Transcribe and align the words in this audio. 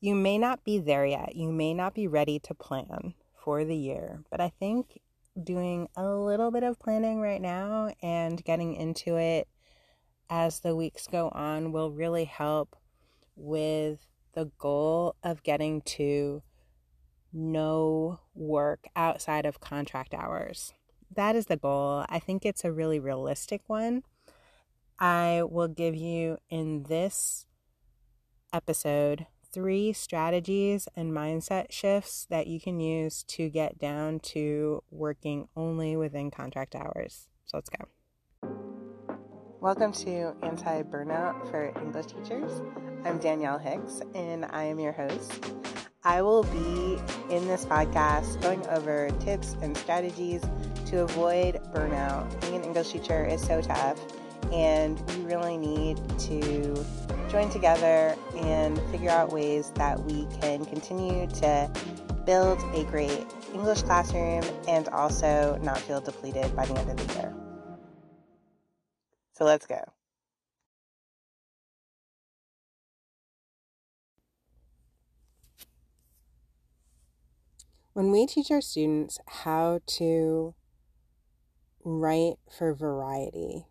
you 0.00 0.14
may 0.14 0.38
not 0.38 0.64
be 0.64 0.78
there 0.78 1.06
yet. 1.06 1.36
You 1.36 1.50
may 1.52 1.74
not 1.74 1.94
be 1.94 2.06
ready 2.06 2.38
to 2.40 2.54
plan 2.54 3.14
for 3.34 3.64
the 3.64 3.76
year, 3.76 4.22
but 4.30 4.40
I 4.40 4.50
think 4.50 5.00
doing 5.42 5.88
a 5.96 6.08
little 6.14 6.50
bit 6.50 6.62
of 6.62 6.78
planning 6.78 7.20
right 7.20 7.40
now 7.40 7.92
and 8.02 8.42
getting 8.44 8.74
into 8.74 9.16
it 9.16 9.48
as 10.28 10.60
the 10.60 10.74
weeks 10.74 11.06
go 11.06 11.28
on 11.30 11.72
will 11.72 11.90
really 11.90 12.24
help 12.24 12.76
with 13.36 14.06
the 14.32 14.50
goal 14.58 15.14
of 15.22 15.42
getting 15.42 15.80
to 15.82 16.42
no 17.32 18.20
work 18.34 18.86
outside 18.96 19.46
of 19.46 19.60
contract 19.60 20.14
hours. 20.14 20.72
That 21.14 21.36
is 21.36 21.46
the 21.46 21.56
goal. 21.56 22.04
I 22.08 22.18
think 22.18 22.44
it's 22.44 22.64
a 22.64 22.72
really 22.72 22.98
realistic 22.98 23.62
one. 23.66 24.02
I 24.98 25.42
will 25.48 25.68
give 25.68 25.94
you 25.94 26.38
in 26.48 26.84
this 26.84 27.46
episode 28.52 29.26
three 29.56 29.90
strategies 29.90 30.86
and 30.96 31.10
mindset 31.12 31.72
shifts 31.72 32.26
that 32.28 32.46
you 32.46 32.60
can 32.60 32.78
use 32.78 33.22
to 33.22 33.48
get 33.48 33.78
down 33.78 34.20
to 34.20 34.82
working 34.90 35.48
only 35.56 35.96
within 35.96 36.30
contract 36.30 36.74
hours. 36.74 37.30
So 37.46 37.56
let's 37.56 37.70
go. 37.70 37.86
Welcome 39.58 39.92
to 39.92 40.34
Anti 40.42 40.82
Burnout 40.82 41.50
for 41.50 41.72
English 41.80 42.04
Teachers. 42.04 42.52
I'm 43.06 43.16
Danielle 43.18 43.58
Hicks 43.58 44.02
and 44.14 44.44
I 44.44 44.64
am 44.64 44.78
your 44.78 44.92
host. 44.92 45.54
I 46.04 46.20
will 46.20 46.42
be 46.42 46.98
in 47.34 47.48
this 47.48 47.64
podcast 47.64 48.38
going 48.42 48.64
over 48.66 49.08
tips 49.20 49.56
and 49.62 49.74
strategies 49.74 50.42
to 50.84 51.00
avoid 51.00 51.62
burnout. 51.74 52.38
Being 52.42 52.56
an 52.56 52.64
English 52.64 52.92
teacher 52.92 53.24
is 53.24 53.40
so 53.40 53.62
tough, 53.62 53.98
and 54.52 55.00
we 55.08 55.24
really 55.24 55.56
need 55.56 55.96
to 56.18 56.84
join 57.36 57.50
together 57.50 58.16
and 58.36 58.80
figure 58.90 59.10
out 59.10 59.30
ways 59.30 59.70
that 59.74 60.02
we 60.04 60.26
can 60.40 60.64
continue 60.64 61.26
to 61.26 61.70
build 62.24 62.58
a 62.74 62.82
great 62.84 63.26
English 63.52 63.82
classroom 63.82 64.42
and 64.66 64.88
also 64.88 65.58
not 65.62 65.76
feel 65.76 66.00
depleted 66.00 66.56
by 66.56 66.64
the 66.64 66.72
end 66.78 66.88
of 66.88 66.96
the 66.96 67.14
year. 67.14 67.34
So 69.34 69.44
let's 69.44 69.66
go. 69.66 69.84
When 77.92 78.12
we 78.12 78.26
teach 78.26 78.50
our 78.50 78.62
students 78.62 79.18
how 79.26 79.80
to 79.98 80.54
write 81.84 82.36
for 82.50 82.72
variety, 82.72 83.66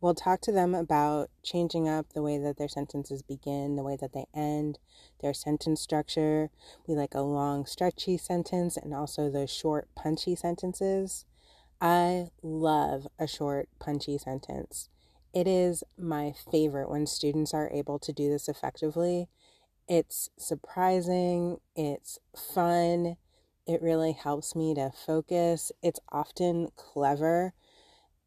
we'll 0.00 0.14
talk 0.14 0.40
to 0.42 0.52
them 0.52 0.74
about 0.74 1.30
changing 1.42 1.88
up 1.88 2.12
the 2.12 2.22
way 2.22 2.38
that 2.38 2.56
their 2.56 2.68
sentences 2.68 3.22
begin, 3.22 3.76
the 3.76 3.82
way 3.82 3.96
that 4.00 4.12
they 4.12 4.26
end, 4.34 4.78
their 5.20 5.34
sentence 5.34 5.80
structure. 5.80 6.50
We 6.86 6.94
like 6.94 7.14
a 7.14 7.22
long, 7.22 7.66
stretchy 7.66 8.16
sentence 8.16 8.76
and 8.76 8.94
also 8.94 9.30
those 9.30 9.50
short, 9.50 9.88
punchy 9.96 10.36
sentences. 10.36 11.24
I 11.80 12.28
love 12.42 13.06
a 13.18 13.26
short, 13.26 13.68
punchy 13.78 14.18
sentence. 14.18 14.88
It 15.34 15.46
is 15.46 15.84
my 15.96 16.32
favorite 16.50 16.90
when 16.90 17.06
students 17.06 17.52
are 17.52 17.70
able 17.72 17.98
to 18.00 18.12
do 18.12 18.28
this 18.30 18.48
effectively. 18.48 19.28
It's 19.86 20.30
surprising, 20.38 21.58
it's 21.74 22.18
fun, 22.36 23.16
it 23.66 23.82
really 23.82 24.12
helps 24.12 24.56
me 24.56 24.74
to 24.74 24.90
focus. 24.90 25.70
It's 25.82 26.00
often 26.10 26.68
clever. 26.76 27.52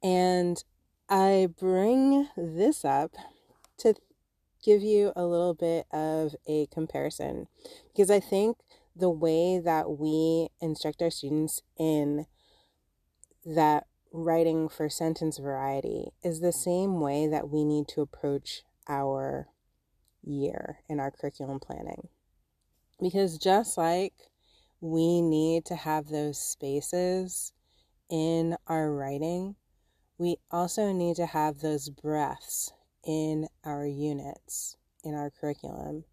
And 0.03 0.63
I 1.13 1.49
bring 1.59 2.29
this 2.37 2.85
up 2.85 3.11
to 3.79 3.95
give 4.63 4.81
you 4.81 5.11
a 5.13 5.25
little 5.25 5.53
bit 5.53 5.85
of 5.91 6.37
a 6.47 6.67
comparison 6.67 7.47
because 7.91 8.09
I 8.09 8.21
think 8.21 8.55
the 8.95 9.09
way 9.09 9.59
that 9.59 9.99
we 9.99 10.47
instruct 10.61 11.01
our 11.01 11.11
students 11.11 11.61
in 11.77 12.27
that 13.45 13.87
writing 14.13 14.69
for 14.69 14.87
sentence 14.87 15.37
variety 15.37 16.11
is 16.23 16.39
the 16.39 16.53
same 16.53 17.01
way 17.01 17.27
that 17.27 17.49
we 17.49 17.65
need 17.65 17.89
to 17.89 17.99
approach 17.99 18.63
our 18.87 19.49
year 20.23 20.79
in 20.87 21.01
our 21.01 21.11
curriculum 21.11 21.59
planning. 21.59 22.07
Because 23.01 23.37
just 23.37 23.77
like 23.77 24.13
we 24.79 25.21
need 25.21 25.65
to 25.65 25.75
have 25.75 26.07
those 26.07 26.39
spaces 26.39 27.51
in 28.09 28.55
our 28.67 28.89
writing. 28.93 29.55
We 30.21 30.37
also 30.51 30.91
need 30.91 31.15
to 31.15 31.25
have 31.25 31.61
those 31.61 31.89
breaths 31.89 32.71
in 33.03 33.47
our 33.63 33.87
units, 33.87 34.77
in 35.03 35.15
our 35.15 35.31
curriculum. 35.31 36.03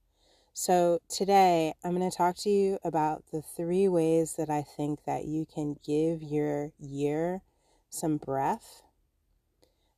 So 0.54 1.00
today 1.10 1.74
I'm 1.84 1.94
going 1.94 2.10
to 2.10 2.16
talk 2.16 2.34
to 2.38 2.48
you 2.48 2.78
about 2.82 3.24
the 3.30 3.42
three 3.42 3.86
ways 3.86 4.36
that 4.38 4.48
I 4.48 4.62
think 4.62 5.04
that 5.04 5.26
you 5.26 5.44
can 5.44 5.76
give 5.84 6.22
your 6.22 6.72
year 6.78 7.42
some 7.90 8.16
breath. 8.16 8.80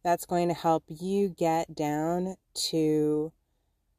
That's 0.02 0.26
going 0.26 0.48
to 0.48 0.54
help 0.54 0.82
you 0.88 1.28
get 1.28 1.76
down 1.76 2.34
to 2.70 3.30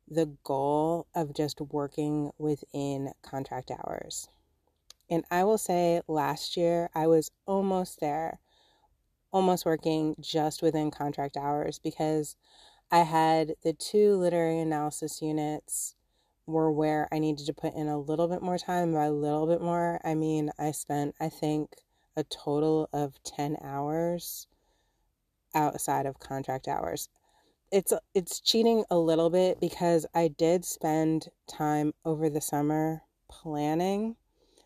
the 0.10 0.36
goal 0.44 1.08
of 1.16 1.34
just 1.34 1.62
working 1.62 2.32
within 2.38 3.14
contract 3.22 3.72
hours. 3.72 4.28
And 5.10 5.24
I 5.32 5.46
will 5.46 5.58
say 5.58 6.02
last 6.06 6.58
year 6.58 6.90
I 6.94 7.08
was 7.08 7.32
almost 7.46 8.02
there, 8.02 8.42
almost 9.32 9.66
working 9.66 10.16
just 10.20 10.62
within 10.62 10.92
contract 10.92 11.38
hours 11.38 11.80
because 11.80 12.36
I 12.92 13.00
had 13.00 13.56
the 13.64 13.74
two 13.74 14.16
literary 14.16 14.60
analysis 14.60 15.22
units 15.22 15.96
were 16.46 16.72
where 16.72 17.08
I 17.12 17.20
needed 17.20 17.46
to 17.46 17.54
put 17.54 17.74
in 17.74 17.88
a 17.88 18.00
little 18.00 18.28
bit 18.28 18.42
more 18.42 18.58
time. 18.58 18.94
By 18.94 19.06
a 19.06 19.12
little 19.12 19.48
bit 19.48 19.62
more, 19.62 20.02
I 20.04 20.16
mean 20.16 20.52
I 20.60 20.72
spent, 20.72 21.16
I 21.20 21.30
think, 21.30 21.76
a 22.16 22.24
total 22.24 22.90
of 22.92 23.22
10 23.24 23.58
hours 23.62 24.48
outside 25.56 26.06
of 26.06 26.20
contract 26.20 26.68
hours. 26.68 27.10
It's 27.72 27.94
it's 28.14 28.42
cheating 28.42 28.84
a 28.90 28.98
little 28.98 29.30
bit 29.30 29.62
because 29.62 30.06
I 30.14 30.28
did 30.28 30.66
spend 30.66 31.30
time 31.48 31.94
over 32.04 32.30
the 32.30 32.42
summer 32.42 33.04
planning 33.30 34.18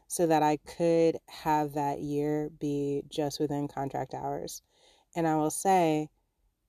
so 0.08 0.28
that 0.28 0.44
I 0.44 0.58
could 0.58 1.18
have 1.28 1.74
that 1.74 2.00
year 2.00 2.50
be 2.60 3.04
just 3.10 3.40
within 3.40 3.68
contract 3.68 4.14
hours. 4.14 4.62
And 5.16 5.28
I 5.28 5.36
will 5.36 5.52
say 5.52 6.10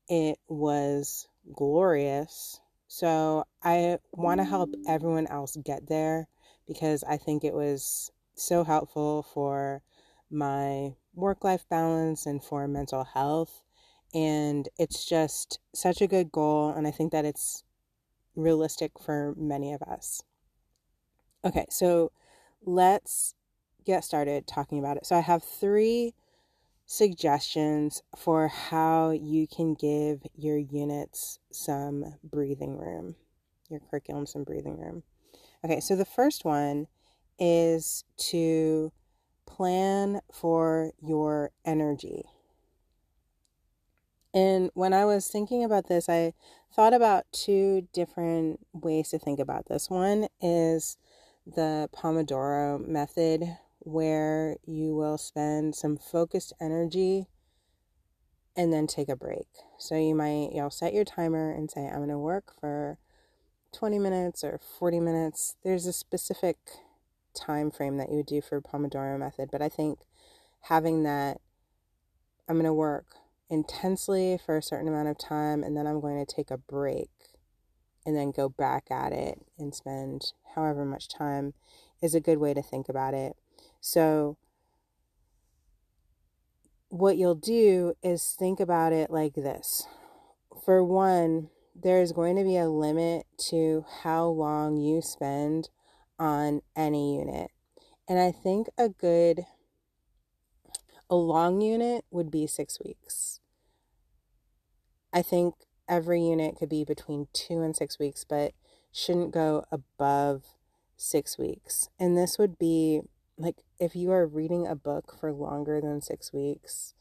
it 0.09 0.39
was 0.49 1.29
glorious. 1.55 2.61
So 2.89 3.45
I 3.63 3.99
want 4.13 4.41
to 4.41 4.45
help 4.45 4.71
everyone 4.89 5.27
else 5.27 5.57
get 5.57 5.89
there 5.89 6.29
because 6.67 7.05
I 7.05 7.17
think 7.17 7.45
it 7.45 7.55
was 7.55 8.11
so 8.35 8.65
helpful 8.65 9.23
for 9.35 9.83
my 10.31 10.95
work 11.15 11.45
life 11.45 11.65
balance 11.69 12.27
and 12.27 12.43
for 12.43 12.67
mental 12.69 13.05
health. 13.05 13.63
And 14.15 14.69
it's 14.79 15.05
just 15.05 15.59
such 15.75 16.01
a 16.01 16.07
good 16.07 16.31
goal. 16.31 16.71
And 16.71 16.87
I 16.87 16.91
think 16.91 17.13
that 17.13 17.25
it's 17.25 17.65
realistic 18.35 18.93
for 19.05 19.35
many 19.37 19.73
of 19.73 19.83
us. 19.83 20.23
Okay, 21.45 21.67
so 21.71 22.13
let's 22.67 23.35
get 23.85 24.05
started 24.05 24.47
talking 24.47 24.79
about 24.79 24.97
it. 24.99 25.07
So, 25.07 25.17
I 25.17 25.21
have 25.21 25.43
three 25.43 26.15
suggestions 26.87 28.03
for 28.17 28.49
how 28.49 29.11
you 29.11 29.47
can 29.49 29.75
give 29.75 30.23
your 30.37 30.59
units 30.59 31.41
some 31.51 32.15
breathing 32.23 32.79
room, 32.79 33.17
your 33.69 33.81
curriculum 33.81 34.27
some 34.27 34.45
breathing 34.45 34.79
room. 34.79 35.03
Okay, 35.65 35.81
so 35.81 35.97
the 35.97 36.05
first 36.05 36.45
one 36.45 36.87
is 37.39 38.05
to 38.17 38.93
plan 39.47 40.21
for 40.33 40.93
your 41.01 41.51
energy. 41.65 42.25
And 44.33 44.71
when 44.75 44.93
I 44.93 45.07
was 45.07 45.29
thinking 45.29 45.65
about 45.65 45.89
this, 45.89 46.09
I 46.09 46.35
thought 46.71 46.93
about 46.93 47.25
two 47.33 47.89
different 47.93 48.61
ways 48.75 49.09
to 49.09 49.19
think 49.19 49.41
about 49.41 49.67
this. 49.67 49.89
One 49.89 50.29
is 50.43 50.99
the 51.47 51.89
Pomodoro 51.95 52.87
method, 52.87 53.57
where 53.79 54.57
you 54.67 54.97
will 54.97 55.19
spend 55.19 55.75
some 55.75 55.97
focused 55.97 56.53
energy 56.61 57.27
and 58.57 58.73
then 58.73 58.87
take 58.87 59.09
a 59.09 59.17
break. 59.17 59.47
So 59.79 59.97
you 59.97 60.15
might 60.15 60.51
you'll 60.53 60.71
set 60.71 60.95
your 60.95 61.05
timer 61.05 61.53
and 61.53 61.71
say 61.71 61.87
I'm 61.87 61.99
going 61.99 62.09
to 62.09 62.19
work 62.19 62.53
for 62.59 62.99
20 63.73 63.99
minutes 63.99 64.43
or 64.43 64.59
40 64.79 65.01
minutes. 65.01 65.57
There's 65.63 65.87
a 65.87 65.93
specific 65.93 66.57
time 67.35 67.71
frame 67.71 67.99
that 67.99 68.09
you 68.11 68.17
would 68.17 68.27
do 68.27 68.41
for 68.41 68.61
Pomodoro 68.61 69.19
method, 69.19 69.51
but 69.53 69.61
I 69.61 69.69
think 69.69 70.01
having 70.63 71.03
that 71.03 71.41
I'm 72.49 72.57
going 72.57 72.65
to 72.65 72.73
work 72.73 73.07
intensely 73.51 74.39
for 74.45 74.57
a 74.57 74.63
certain 74.63 74.89
amount 74.89 75.09
of 75.09 75.19
time 75.19 75.63
and 75.63 75.77
then 75.77 75.87
I'm 75.87 76.01
going 76.01 76.25
to 76.25 76.35
take 76.35 76.51
a 76.51 76.57
break 76.57 77.11
and 78.07 78.17
then 78.17 78.31
go 78.31 78.49
back 78.49 78.91
at 78.91 79.13
it 79.13 79.45
and 79.59 79.75
spend 79.75 80.33
however 80.55 80.85
much 80.85 81.09
time 81.09 81.53
is 82.01 82.15
a 82.15 82.21
good 82.21 82.39
way 82.39 82.55
to 82.55 82.63
think 82.63 82.89
about 82.89 83.13
it. 83.13 83.37
So, 83.81 84.39
what 86.89 87.17
you'll 87.17 87.35
do 87.35 87.95
is 88.03 88.37
think 88.39 88.61
about 88.61 88.93
it 88.93 89.11
like 89.11 89.35
this. 89.35 89.87
For 90.65 90.83
one, 90.85 91.51
there's 91.75 92.13
going 92.13 92.37
to 92.37 92.45
be 92.45 92.57
a 92.57 92.69
limit 92.69 93.27
to 93.49 93.85
how 94.03 94.27
long 94.27 94.77
you 94.77 95.03
spend 95.03 95.69
on 96.19 96.63
any 96.75 97.19
unit. 97.19 97.51
And 98.09 98.19
I 98.19 98.31
think 98.31 98.69
a 98.79 98.89
good, 98.89 99.45
a 101.11 101.17
long 101.17 101.61
unit 101.61 102.05
would 102.11 102.31
be 102.31 102.47
six 102.47 102.79
weeks. 102.83 103.41
I 105.13 105.23
think 105.23 105.55
every 105.89 106.23
unit 106.23 106.57
could 106.57 106.69
be 106.69 106.85
between 106.85 107.29
two 107.33 107.63
and 107.63 107.75
six 107.75 107.99
weeks, 107.99 108.25
but 108.25 108.53
shouldn't 108.93 109.33
go 109.33 109.65
above 109.71 110.45
six 110.97 111.39
weeks. 111.39 111.89
And 111.99 112.17
this 112.17 112.39
would 112.39 112.59
be 112.59 113.03
like 113.39 113.57
if 113.79 113.95
you 113.95 114.11
are 114.13 114.27
reading 114.27 114.67
a 114.67 114.75
book 114.75 115.15
for 115.19 115.33
longer 115.33 115.81
than 115.81 116.01
six 116.01 116.33
weeks, 116.33 116.95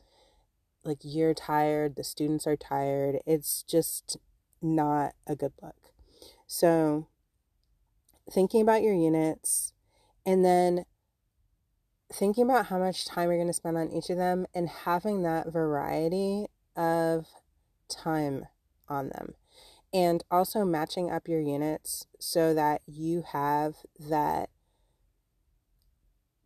like 0.84 1.00
you're 1.02 1.34
tired, 1.34 1.96
the 1.96 2.04
students 2.04 2.46
are 2.46 2.58
tired, 2.58 3.20
it's 3.26 3.64
just 3.64 4.18
not 4.62 5.14
a 5.26 5.36
good 5.36 5.54
look. 5.62 5.76
So, 6.48 7.08
thinking 8.32 8.62
about 8.62 8.82
your 8.82 8.94
units 8.94 9.74
and 10.26 10.44
then 10.44 10.86
thinking 12.12 12.44
about 12.44 12.68
how 12.68 12.78
much 12.78 13.06
time 13.06 13.30
you're 13.30 13.38
going 13.38 13.48
to 13.48 13.54
spend 13.54 13.78
on 13.78 13.92
each 13.92 14.10
of 14.10 14.18
them 14.18 14.46
and 14.54 14.70
having 14.70 15.24
that 15.24 15.52
variety 15.52 16.48
of 16.76 17.28
time 17.90 18.46
on 18.88 19.10
them. 19.10 19.34
And 19.94 20.24
also 20.30 20.66
matching 20.66 21.10
up 21.10 21.28
your 21.28 21.40
units 21.40 22.06
so 22.20 22.54
that 22.54 22.82
you 22.86 23.24
have 23.32 23.76
that 24.00 24.50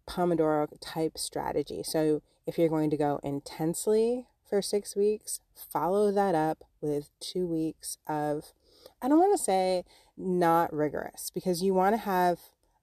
Pomodoro 0.07 0.67
type 0.81 1.17
strategy. 1.17 1.83
So 1.83 2.21
if 2.45 2.57
you're 2.57 2.69
going 2.69 2.89
to 2.89 2.97
go 2.97 3.19
intensely 3.23 4.27
for 4.47 4.61
six 4.61 4.95
weeks, 4.95 5.39
follow 5.53 6.11
that 6.11 6.35
up 6.35 6.63
with 6.81 7.11
two 7.19 7.45
weeks 7.45 7.97
of, 8.07 8.53
I 9.01 9.07
don't 9.07 9.19
want 9.19 9.37
to 9.37 9.43
say 9.43 9.83
not 10.17 10.73
rigorous 10.73 11.31
because 11.33 11.63
you 11.63 11.73
want 11.73 11.93
to 11.93 12.01
have, 12.01 12.39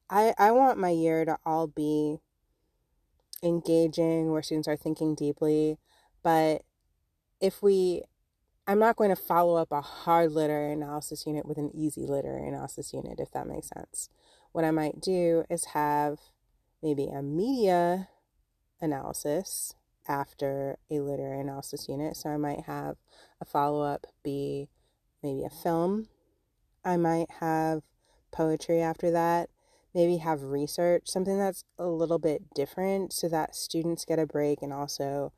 I, 0.09 0.35
I 0.39 0.53
want 0.53 0.79
my 0.79 0.91
year 0.91 1.25
to 1.25 1.37
all 1.45 1.67
be 1.67 2.19
engaging 3.43 4.31
where 4.31 4.43
students 4.43 4.69
are 4.69 4.77
thinking 4.77 5.15
deeply. 5.15 5.79
But 6.23 6.63
if 7.41 7.63
we, 7.63 8.05
I'm 8.69 8.81
not 8.81 8.97
going 8.97 9.11
to 9.11 9.17
follow 9.17 9.57
up 9.57 9.71
a 9.71 9.81
hard 9.81 10.33
literary 10.33 10.73
analysis 10.73 11.25
unit 11.25 11.47
with 11.47 11.57
an 11.57 11.71
easy 11.73 12.05
literary 12.05 12.49
analysis 12.49 12.93
unit, 12.93 13.21
if 13.21 13.31
that 13.31 13.47
makes 13.47 13.69
sense. 13.69 14.09
What 14.51 14.65
I 14.65 14.73
might 14.73 15.01
do 15.01 15.45
is 15.49 15.67
have 15.67 16.19
maybe 16.83 17.07
a 17.07 17.23
media 17.23 18.09
analysis 18.81 19.75
after 20.09 20.79
a 20.91 20.99
literary 20.99 21.41
analysis 21.41 21.89
unit. 21.89 22.17
So 22.17 22.31
I 22.31 22.37
might 22.39 22.65
have 22.65 22.97
a 23.41 23.45
follow 23.45 23.83
up 23.83 24.07
be 24.25 24.69
maybe 25.23 25.45
a 25.45 25.51
film. 25.51 26.09
I 26.85 26.97
might 26.97 27.31
have 27.41 27.83
poetry 28.33 28.81
after 28.81 29.13
that. 29.13 29.49
Maybe 29.95 30.19
have 30.19 30.43
research, 30.43 31.05
something 31.07 31.39
that's 31.39 31.65
a 31.79 31.87
little 31.87 32.19
bit 32.19 32.53
different 32.55 33.13
so 33.13 33.29
that 33.29 33.55
students 33.55 34.05
get 34.05 34.19
a 34.19 34.27
break 34.27 34.61
and 34.61 34.73
also 34.73 35.33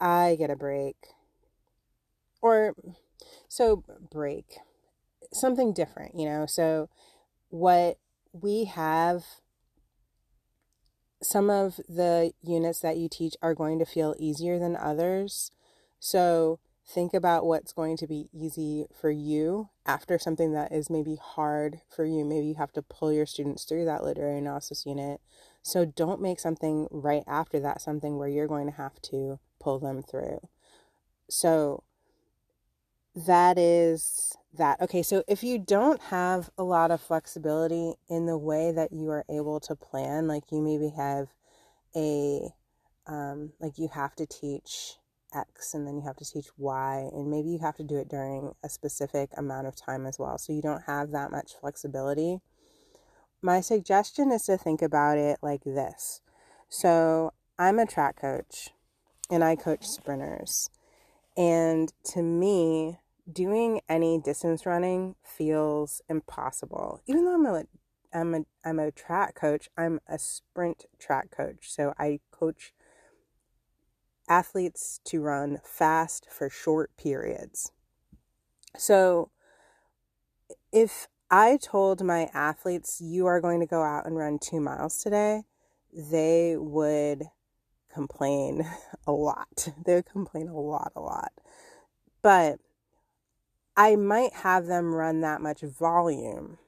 I 0.00 0.36
get 0.38 0.50
a 0.50 0.56
break. 0.56 0.96
Or 2.46 2.76
so 3.48 3.82
break. 4.12 4.58
Something 5.32 5.72
different, 5.72 6.14
you 6.14 6.26
know. 6.26 6.46
So 6.46 6.88
what 7.48 7.98
we 8.32 8.66
have 8.66 9.24
some 11.20 11.50
of 11.50 11.80
the 11.88 12.32
units 12.42 12.78
that 12.80 12.98
you 12.98 13.08
teach 13.08 13.34
are 13.42 13.52
going 13.52 13.80
to 13.80 13.84
feel 13.84 14.14
easier 14.16 14.60
than 14.60 14.76
others. 14.76 15.50
So 15.98 16.60
think 16.86 17.12
about 17.12 17.46
what's 17.46 17.72
going 17.72 17.96
to 17.96 18.06
be 18.06 18.28
easy 18.32 18.86
for 18.94 19.10
you 19.10 19.70
after 19.84 20.16
something 20.16 20.52
that 20.52 20.70
is 20.70 20.88
maybe 20.88 21.16
hard 21.20 21.80
for 21.88 22.04
you. 22.04 22.24
Maybe 22.24 22.46
you 22.46 22.54
have 22.54 22.72
to 22.74 22.82
pull 22.82 23.12
your 23.12 23.26
students 23.26 23.64
through 23.64 23.86
that 23.86 24.04
literary 24.04 24.38
analysis 24.38 24.86
unit. 24.86 25.20
So 25.62 25.84
don't 25.84 26.22
make 26.22 26.38
something 26.38 26.86
right 26.92 27.24
after 27.26 27.58
that 27.58 27.80
something 27.80 28.18
where 28.18 28.28
you're 28.28 28.46
going 28.46 28.66
to 28.66 28.76
have 28.76 29.02
to 29.10 29.40
pull 29.58 29.80
them 29.80 30.00
through. 30.00 30.46
So 31.28 31.82
that 33.16 33.56
is 33.58 34.36
that. 34.54 34.80
Okay, 34.80 35.02
so 35.02 35.24
if 35.26 35.42
you 35.42 35.58
don't 35.58 36.00
have 36.02 36.50
a 36.58 36.62
lot 36.62 36.90
of 36.90 37.00
flexibility 37.00 37.94
in 38.08 38.26
the 38.26 38.36
way 38.36 38.72
that 38.72 38.92
you 38.92 39.08
are 39.10 39.24
able 39.30 39.58
to 39.60 39.74
plan, 39.74 40.28
like 40.28 40.44
you 40.52 40.60
maybe 40.60 40.92
have 40.96 41.28
a, 41.96 42.50
um, 43.06 43.52
like 43.58 43.78
you 43.78 43.88
have 43.88 44.14
to 44.16 44.26
teach 44.26 44.96
X 45.34 45.72
and 45.72 45.86
then 45.86 45.96
you 45.96 46.02
have 46.02 46.16
to 46.16 46.24
teach 46.24 46.48
Y, 46.58 47.08
and 47.12 47.30
maybe 47.30 47.48
you 47.48 47.58
have 47.58 47.76
to 47.76 47.84
do 47.84 47.96
it 47.96 48.08
during 48.08 48.52
a 48.62 48.68
specific 48.68 49.30
amount 49.36 49.66
of 49.66 49.76
time 49.76 50.04
as 50.06 50.18
well. 50.18 50.36
So 50.36 50.52
you 50.52 50.62
don't 50.62 50.82
have 50.86 51.10
that 51.12 51.30
much 51.30 51.52
flexibility. 51.58 52.40
My 53.40 53.60
suggestion 53.60 54.30
is 54.30 54.44
to 54.44 54.58
think 54.58 54.82
about 54.82 55.16
it 55.16 55.38
like 55.42 55.64
this. 55.64 56.20
So 56.68 57.32
I'm 57.58 57.78
a 57.78 57.86
track 57.86 58.20
coach 58.20 58.70
and 59.30 59.42
I 59.42 59.56
coach 59.56 59.86
sprinters. 59.86 60.68
And 61.36 61.92
to 62.12 62.22
me, 62.22 62.98
doing 63.30 63.80
any 63.88 64.18
distance 64.18 64.66
running 64.66 65.16
feels 65.22 66.00
impossible. 66.08 67.00
Even 67.06 67.24
though 67.24 67.34
I'm 67.34 67.46
a 67.46 67.64
I'm 68.12 68.34
a 68.34 68.40
I'm 68.64 68.78
a 68.78 68.90
track 68.90 69.34
coach, 69.34 69.68
I'm 69.76 70.00
a 70.08 70.18
sprint 70.18 70.86
track 70.98 71.30
coach. 71.30 71.70
So 71.70 71.92
I 71.98 72.20
coach 72.30 72.72
athletes 74.28 75.00
to 75.04 75.20
run 75.20 75.58
fast 75.64 76.26
for 76.30 76.48
short 76.48 76.96
periods. 76.96 77.72
So 78.76 79.30
if 80.72 81.08
I 81.30 81.56
told 81.56 82.04
my 82.04 82.28
athletes 82.32 83.00
you 83.00 83.26
are 83.26 83.40
going 83.40 83.60
to 83.60 83.66
go 83.66 83.82
out 83.82 84.06
and 84.06 84.16
run 84.16 84.38
2 84.38 84.60
miles 84.60 84.98
today, 85.02 85.42
they 85.92 86.56
would 86.56 87.24
complain 87.92 88.64
a 89.06 89.12
lot. 89.12 89.68
They 89.84 89.94
would 89.96 90.06
complain 90.06 90.48
a 90.48 90.58
lot, 90.58 90.92
a 90.94 91.00
lot. 91.00 91.32
But 92.22 92.60
I 93.76 93.96
might 93.96 94.32
have 94.32 94.66
them 94.66 94.94
run 94.94 95.20
that 95.20 95.40
much 95.40 95.60
volume. 95.60 96.58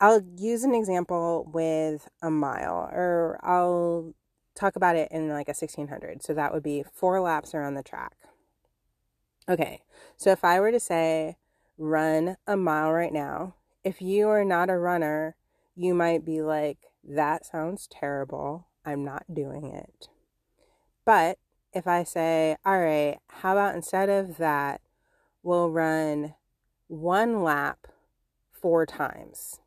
I'll 0.00 0.22
use 0.36 0.64
an 0.64 0.74
example 0.74 1.48
with 1.52 2.08
a 2.20 2.30
mile, 2.30 2.90
or 2.92 3.38
I'll 3.42 4.14
talk 4.54 4.76
about 4.76 4.96
it 4.96 5.10
in 5.12 5.28
like 5.28 5.48
a 5.48 5.54
1600. 5.54 6.22
So 6.22 6.34
that 6.34 6.52
would 6.52 6.62
be 6.62 6.84
four 6.92 7.20
laps 7.20 7.54
around 7.54 7.74
the 7.74 7.82
track. 7.82 8.16
Okay, 9.48 9.82
so 10.16 10.32
if 10.32 10.44
I 10.44 10.58
were 10.58 10.72
to 10.72 10.80
say 10.80 11.36
run 11.78 12.36
a 12.46 12.56
mile 12.56 12.92
right 12.92 13.12
now, 13.12 13.54
if 13.84 14.02
you 14.02 14.28
are 14.28 14.44
not 14.44 14.68
a 14.68 14.76
runner, 14.76 15.36
you 15.76 15.94
might 15.94 16.24
be 16.24 16.42
like, 16.42 16.78
that 17.04 17.46
sounds 17.46 17.86
terrible. 17.86 18.66
I'm 18.84 19.04
not 19.04 19.32
doing 19.32 19.66
it. 19.66 20.08
But 21.04 21.38
if 21.72 21.86
I 21.86 22.02
say, 22.02 22.56
all 22.64 22.80
right, 22.80 23.18
how 23.28 23.52
about 23.52 23.76
instead 23.76 24.08
of 24.08 24.38
that, 24.38 24.80
will 25.46 25.70
run 25.70 26.34
one 26.88 27.42
lap 27.42 27.86
four 28.50 28.84
times. 28.84 29.60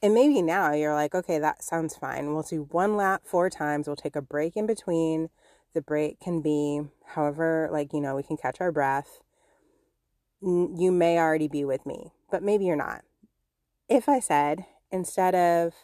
And 0.00 0.14
maybe 0.14 0.40
now 0.40 0.72
you're 0.72 0.94
like, 0.94 1.16
okay, 1.16 1.40
that 1.40 1.64
sounds 1.64 1.96
fine. 1.96 2.32
We'll 2.32 2.44
do 2.44 2.68
one 2.70 2.96
lap 2.96 3.22
four 3.24 3.50
times. 3.50 3.88
We'll 3.88 3.96
take 3.96 4.14
a 4.14 4.22
break 4.22 4.56
in 4.56 4.66
between. 4.66 5.30
The 5.74 5.82
break 5.82 6.20
can 6.20 6.40
be 6.40 6.82
however, 7.06 7.68
like, 7.72 7.92
you 7.92 8.00
know, 8.00 8.14
we 8.14 8.22
can 8.22 8.36
catch 8.36 8.60
our 8.60 8.70
breath. 8.70 9.20
You 10.40 10.92
may 10.92 11.18
already 11.18 11.48
be 11.48 11.64
with 11.64 11.84
me, 11.84 12.12
but 12.30 12.44
maybe 12.44 12.64
you're 12.64 12.76
not. 12.76 13.02
If 13.88 14.08
I 14.08 14.20
said 14.20 14.64
instead 14.92 15.34
of 15.34 15.74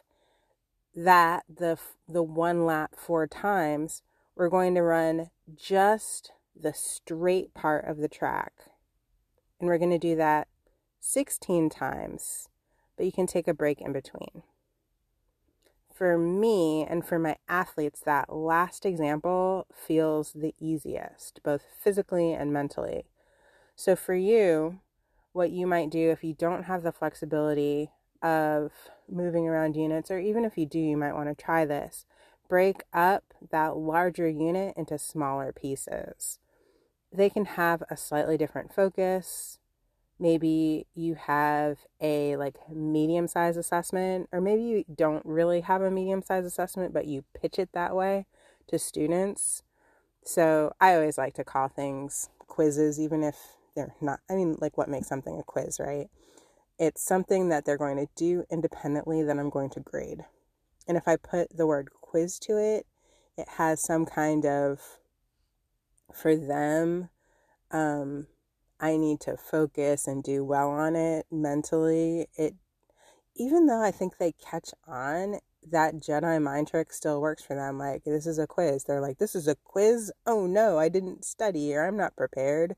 that, 0.94 1.42
the, 1.52 1.78
the 2.08 2.22
one 2.22 2.64
lap 2.64 2.92
four 2.96 3.26
times, 3.26 4.02
we're 4.36 4.48
going 4.48 4.76
to 4.76 4.82
run 4.82 5.30
just 5.56 6.30
the 6.54 6.72
straight 6.72 7.52
part 7.54 7.84
of 7.86 7.96
the 7.96 8.08
track 8.08 8.52
and 9.64 9.70
we're 9.70 9.78
going 9.78 9.90
to 9.90 9.98
do 9.98 10.14
that 10.14 10.46
16 11.00 11.70
times, 11.70 12.50
but 12.98 13.06
you 13.06 13.12
can 13.12 13.26
take 13.26 13.48
a 13.48 13.54
break 13.54 13.80
in 13.80 13.94
between. 13.94 14.42
For 15.90 16.18
me 16.18 16.84
and 16.86 17.02
for 17.02 17.18
my 17.18 17.36
athletes, 17.48 18.00
that 18.04 18.30
last 18.30 18.84
example 18.84 19.66
feels 19.72 20.32
the 20.34 20.54
easiest, 20.60 21.42
both 21.42 21.62
physically 21.80 22.34
and 22.34 22.52
mentally. 22.52 23.06
So, 23.74 23.96
for 23.96 24.14
you, 24.14 24.80
what 25.32 25.50
you 25.50 25.66
might 25.66 25.88
do 25.88 26.10
if 26.10 26.22
you 26.22 26.34
don't 26.34 26.64
have 26.64 26.82
the 26.82 26.92
flexibility 26.92 27.90
of 28.20 28.70
moving 29.10 29.48
around 29.48 29.76
units, 29.76 30.10
or 30.10 30.18
even 30.18 30.44
if 30.44 30.58
you 30.58 30.66
do, 30.66 30.78
you 30.78 30.98
might 30.98 31.14
want 31.14 31.30
to 31.30 31.42
try 31.42 31.64
this. 31.64 32.04
Break 32.50 32.82
up 32.92 33.32
that 33.50 33.78
larger 33.78 34.28
unit 34.28 34.74
into 34.76 34.98
smaller 34.98 35.52
pieces 35.52 36.38
they 37.16 37.30
can 37.30 37.44
have 37.44 37.82
a 37.90 37.96
slightly 37.96 38.36
different 38.36 38.74
focus. 38.74 39.58
Maybe 40.18 40.86
you 40.94 41.14
have 41.14 41.78
a 42.00 42.36
like 42.36 42.56
medium 42.70 43.28
size 43.28 43.56
assessment, 43.56 44.28
or 44.32 44.40
maybe 44.40 44.62
you 44.62 44.84
don't 44.94 45.24
really 45.24 45.62
have 45.62 45.82
a 45.82 45.90
medium 45.90 46.22
size 46.22 46.44
assessment, 46.44 46.92
but 46.92 47.06
you 47.06 47.24
pitch 47.40 47.58
it 47.58 47.70
that 47.72 47.94
way 47.96 48.26
to 48.68 48.78
students. 48.78 49.62
So 50.24 50.72
I 50.80 50.94
always 50.94 51.18
like 51.18 51.34
to 51.34 51.44
call 51.44 51.68
things 51.68 52.30
quizzes, 52.38 52.98
even 52.98 53.22
if 53.22 53.36
they're 53.74 53.94
not, 54.00 54.20
I 54.30 54.34
mean, 54.34 54.56
like 54.60 54.78
what 54.78 54.88
makes 54.88 55.08
something 55.08 55.38
a 55.38 55.42
quiz, 55.42 55.78
right? 55.80 56.08
It's 56.78 57.02
something 57.02 57.48
that 57.50 57.64
they're 57.64 57.76
going 57.76 57.96
to 57.96 58.08
do 58.16 58.44
independently 58.50 59.22
that 59.22 59.38
I'm 59.38 59.50
going 59.50 59.70
to 59.70 59.80
grade. 59.80 60.24
And 60.88 60.96
if 60.96 61.06
I 61.06 61.16
put 61.16 61.56
the 61.56 61.66
word 61.66 61.90
quiz 62.00 62.38
to 62.40 62.56
it, 62.56 62.86
it 63.36 63.48
has 63.56 63.80
some 63.80 64.06
kind 64.06 64.46
of, 64.46 64.80
for 66.12 66.36
them, 66.36 67.10
um, 67.70 68.26
I 68.80 68.96
need 68.96 69.20
to 69.20 69.36
focus 69.36 70.06
and 70.06 70.22
do 70.22 70.44
well 70.44 70.70
on 70.70 70.96
it 70.96 71.26
mentally. 71.30 72.28
It, 72.36 72.54
even 73.36 73.66
though 73.66 73.82
I 73.82 73.90
think 73.90 74.18
they 74.18 74.32
catch 74.32 74.70
on, 74.86 75.38
that 75.70 75.94
Jedi 75.94 76.40
mind 76.42 76.68
trick 76.68 76.92
still 76.92 77.20
works 77.20 77.42
for 77.42 77.54
them. 77.54 77.78
Like, 77.78 78.04
this 78.04 78.26
is 78.26 78.38
a 78.38 78.46
quiz. 78.46 78.84
They're 78.84 79.00
like, 79.00 79.18
this 79.18 79.34
is 79.34 79.48
a 79.48 79.56
quiz. 79.64 80.12
Oh 80.26 80.46
no, 80.46 80.78
I 80.78 80.88
didn't 80.88 81.24
study 81.24 81.74
or 81.74 81.86
I'm 81.86 81.96
not 81.96 82.16
prepared. 82.16 82.76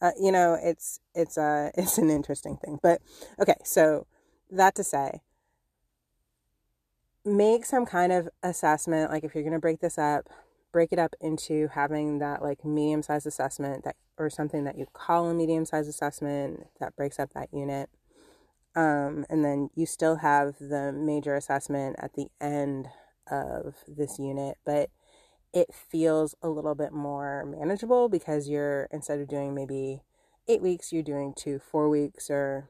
Uh, 0.00 0.10
you 0.20 0.30
know, 0.30 0.58
it's 0.60 1.00
it's 1.14 1.36
a 1.36 1.70
it's 1.76 1.98
an 1.98 2.10
interesting 2.10 2.56
thing. 2.56 2.78
But 2.82 3.00
okay, 3.40 3.56
so 3.64 4.06
that 4.50 4.74
to 4.76 4.84
say, 4.84 5.22
make 7.24 7.64
some 7.64 7.86
kind 7.86 8.12
of 8.12 8.28
assessment. 8.42 9.10
Like, 9.10 9.24
if 9.24 9.34
you're 9.34 9.44
gonna 9.44 9.58
break 9.58 9.80
this 9.80 9.98
up, 9.98 10.28
break 10.76 10.92
it 10.92 10.98
up 10.98 11.14
into 11.22 11.68
having 11.68 12.18
that 12.18 12.42
like 12.42 12.62
medium 12.62 13.00
sized 13.02 13.26
assessment 13.26 13.82
that 13.82 13.96
or 14.18 14.28
something 14.28 14.64
that 14.64 14.76
you 14.76 14.84
call 14.92 15.30
a 15.30 15.32
medium 15.32 15.64
sized 15.64 15.88
assessment 15.88 16.66
that 16.78 16.94
breaks 16.94 17.18
up 17.18 17.32
that 17.32 17.48
unit. 17.50 17.88
Um, 18.74 19.24
and 19.30 19.42
then 19.42 19.70
you 19.74 19.86
still 19.86 20.16
have 20.16 20.58
the 20.58 20.92
major 20.92 21.34
assessment 21.34 21.96
at 21.98 22.12
the 22.12 22.26
end 22.42 22.88
of 23.30 23.76
this 23.88 24.18
unit, 24.18 24.58
but 24.66 24.90
it 25.54 25.68
feels 25.72 26.34
a 26.42 26.50
little 26.50 26.74
bit 26.74 26.92
more 26.92 27.46
manageable 27.46 28.10
because 28.10 28.46
you're, 28.46 28.86
instead 28.90 29.18
of 29.18 29.28
doing 29.28 29.54
maybe 29.54 30.02
eight 30.46 30.60
weeks, 30.60 30.92
you're 30.92 31.02
doing 31.02 31.32
two, 31.34 31.58
four 31.58 31.88
weeks, 31.88 32.28
or, 32.28 32.68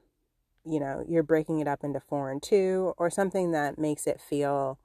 you 0.64 0.78
know, 0.78 1.04
you're 1.08 1.24
breaking 1.24 1.58
it 1.58 1.66
up 1.66 1.82
into 1.82 1.98
four 1.98 2.30
and 2.30 2.40
two, 2.40 2.94
or 2.98 3.10
something 3.10 3.50
that 3.50 3.80
makes 3.80 4.06
it 4.06 4.20
feel 4.20 4.78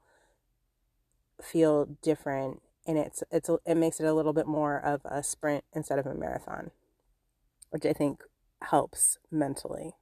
feel 1.40 1.86
different 2.02 2.60
and 2.86 2.98
it's 2.98 3.22
it's 3.30 3.50
it 3.64 3.76
makes 3.76 4.00
it 4.00 4.06
a 4.06 4.12
little 4.12 4.32
bit 4.32 4.46
more 4.46 4.78
of 4.78 5.00
a 5.04 5.22
sprint 5.22 5.64
instead 5.72 5.98
of 5.98 6.06
a 6.06 6.14
marathon 6.14 6.70
which 7.70 7.86
i 7.86 7.92
think 7.92 8.22
helps 8.60 9.18
mentally 9.30 9.94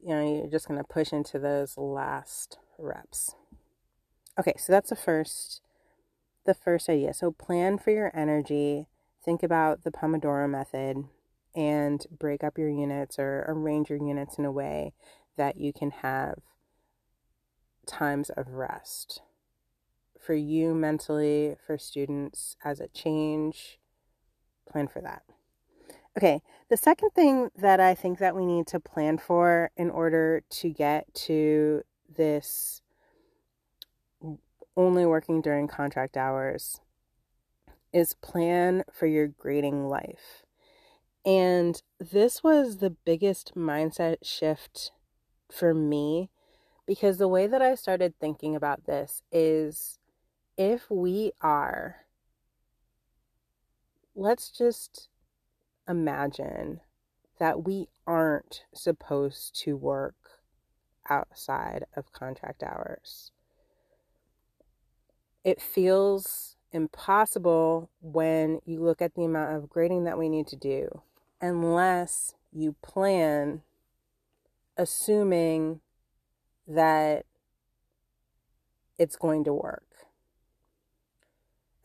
you 0.00 0.14
know, 0.14 0.22
you're 0.22 0.50
just 0.50 0.68
going 0.68 0.78
to 0.78 0.84
push 0.84 1.12
into 1.12 1.38
those 1.38 1.76
last 1.76 2.58
reps. 2.78 3.34
Okay, 4.38 4.54
so 4.56 4.72
that's 4.72 4.90
the 4.90 4.96
first 4.96 5.62
the 6.46 6.54
first 6.54 6.88
idea. 6.88 7.12
So 7.12 7.32
plan 7.32 7.76
for 7.76 7.90
your 7.90 8.10
energy, 8.14 8.86
think 9.22 9.42
about 9.42 9.84
the 9.84 9.90
Pomodoro 9.90 10.48
method 10.48 11.04
and 11.54 12.06
break 12.16 12.42
up 12.42 12.56
your 12.56 12.70
units 12.70 13.18
or 13.18 13.44
arrange 13.46 13.90
your 13.90 13.98
units 13.98 14.38
in 14.38 14.46
a 14.46 14.52
way 14.52 14.94
that 15.36 15.58
you 15.58 15.72
can 15.74 15.90
have 15.90 16.38
times 17.86 18.30
of 18.30 18.48
rest. 18.48 19.20
For 20.28 20.34
you 20.34 20.74
mentally, 20.74 21.56
for 21.66 21.78
students 21.78 22.58
as 22.62 22.80
a 22.80 22.88
change, 22.88 23.78
plan 24.70 24.86
for 24.86 25.00
that. 25.00 25.22
Okay, 26.18 26.42
the 26.68 26.76
second 26.76 27.12
thing 27.14 27.48
that 27.56 27.80
I 27.80 27.94
think 27.94 28.18
that 28.18 28.36
we 28.36 28.44
need 28.44 28.66
to 28.66 28.78
plan 28.78 29.16
for 29.16 29.70
in 29.74 29.88
order 29.88 30.42
to 30.50 30.68
get 30.68 31.06
to 31.28 31.80
this 32.14 32.82
only 34.76 35.06
working 35.06 35.40
during 35.40 35.66
contract 35.66 36.14
hours 36.18 36.78
is 37.90 38.12
plan 38.12 38.84
for 38.92 39.06
your 39.06 39.28
grading 39.28 39.88
life. 39.88 40.44
And 41.24 41.82
this 41.98 42.44
was 42.44 42.76
the 42.76 42.90
biggest 42.90 43.54
mindset 43.56 44.16
shift 44.20 44.92
for 45.50 45.72
me 45.72 46.28
because 46.86 47.16
the 47.16 47.28
way 47.28 47.46
that 47.46 47.62
I 47.62 47.74
started 47.74 48.12
thinking 48.20 48.54
about 48.54 48.84
this 48.84 49.22
is 49.32 49.97
if 50.58 50.90
we 50.90 51.32
are, 51.40 52.04
let's 54.16 54.50
just 54.50 55.08
imagine 55.88 56.80
that 57.38 57.64
we 57.64 57.86
aren't 58.06 58.64
supposed 58.74 59.58
to 59.60 59.76
work 59.76 60.16
outside 61.08 61.84
of 61.96 62.12
contract 62.12 62.64
hours. 62.64 63.30
It 65.44 65.62
feels 65.62 66.56
impossible 66.72 67.88
when 68.02 68.58
you 68.66 68.82
look 68.82 69.00
at 69.00 69.14
the 69.14 69.24
amount 69.24 69.56
of 69.56 69.70
grading 69.70 70.04
that 70.04 70.18
we 70.18 70.28
need 70.28 70.48
to 70.48 70.56
do, 70.56 71.02
unless 71.40 72.34
you 72.52 72.74
plan 72.82 73.62
assuming 74.76 75.80
that 76.66 77.24
it's 78.98 79.16
going 79.16 79.44
to 79.44 79.52
work. 79.52 79.87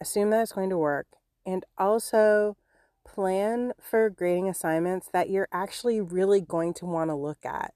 Assume 0.03 0.31
that 0.31 0.41
it's 0.41 0.51
going 0.51 0.69
to 0.69 0.77
work, 0.77 1.07
and 1.45 1.63
also 1.77 2.57
plan 3.05 3.71
for 3.79 4.09
grading 4.09 4.49
assignments 4.49 5.07
that 5.13 5.29
you're 5.29 5.47
actually 5.53 6.01
really 6.01 6.41
going 6.41 6.73
to 6.73 6.85
want 6.85 7.09
to 7.09 7.15
look 7.15 7.45
at. 7.45 7.73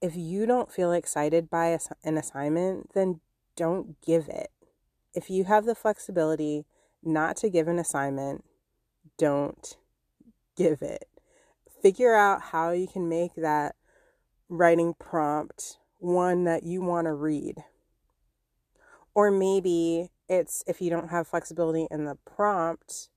If 0.00 0.16
you 0.16 0.46
don't 0.46 0.72
feel 0.72 0.90
excited 0.90 1.50
by 1.50 1.78
an 2.02 2.16
assignment, 2.16 2.94
then 2.94 3.20
don't 3.56 4.00
give 4.00 4.26
it. 4.26 4.50
If 5.12 5.28
you 5.28 5.44
have 5.44 5.66
the 5.66 5.74
flexibility 5.74 6.64
not 7.02 7.36
to 7.36 7.50
give 7.50 7.68
an 7.68 7.78
assignment, 7.78 8.42
don't 9.18 9.76
give 10.56 10.80
it. 10.80 11.08
Figure 11.82 12.14
out 12.14 12.40
how 12.40 12.70
you 12.70 12.88
can 12.88 13.06
make 13.06 13.34
that 13.34 13.74
writing 14.48 14.94
prompt 14.98 15.76
one 15.98 16.44
that 16.44 16.62
you 16.62 16.80
want 16.80 17.04
to 17.04 17.12
read. 17.12 17.56
Or 19.14 19.30
maybe 19.30 20.10
it's 20.30 20.62
if 20.66 20.80
you 20.80 20.88
don't 20.90 21.10
have 21.10 21.26
flexibility 21.26 21.88
in 21.90 22.04
the 22.04 22.14
prompt, 22.24 23.08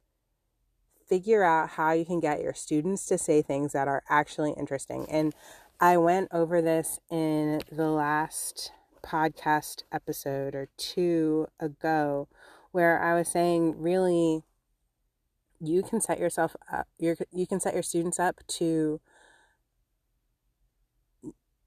figure 1.07 1.43
out 1.43 1.69
how 1.69 1.91
you 1.91 2.05
can 2.05 2.19
get 2.19 2.41
your 2.41 2.55
students 2.55 3.05
to 3.05 3.19
say 3.19 3.41
things 3.43 3.71
that 3.73 3.87
are 3.87 4.03
actually 4.09 4.53
interesting. 4.57 5.05
And 5.09 5.33
I 5.79 5.95
went 5.97 6.29
over 6.31 6.59
this 6.59 6.99
in 7.11 7.61
the 7.71 7.89
last 7.89 8.71
podcast 9.05 9.83
episode 9.91 10.55
or 10.55 10.69
two 10.75 11.47
ago 11.59 12.27
where 12.71 12.99
I 12.99 13.13
was 13.13 13.27
saying 13.27 13.75
really 13.77 14.43
you 15.59 15.83
can 15.83 16.01
set 16.01 16.19
yourself 16.19 16.55
up 16.71 16.87
you 16.97 17.15
you 17.31 17.45
can 17.45 17.59
set 17.59 17.73
your 17.73 17.83
students 17.83 18.19
up 18.19 18.39
to 18.47 19.01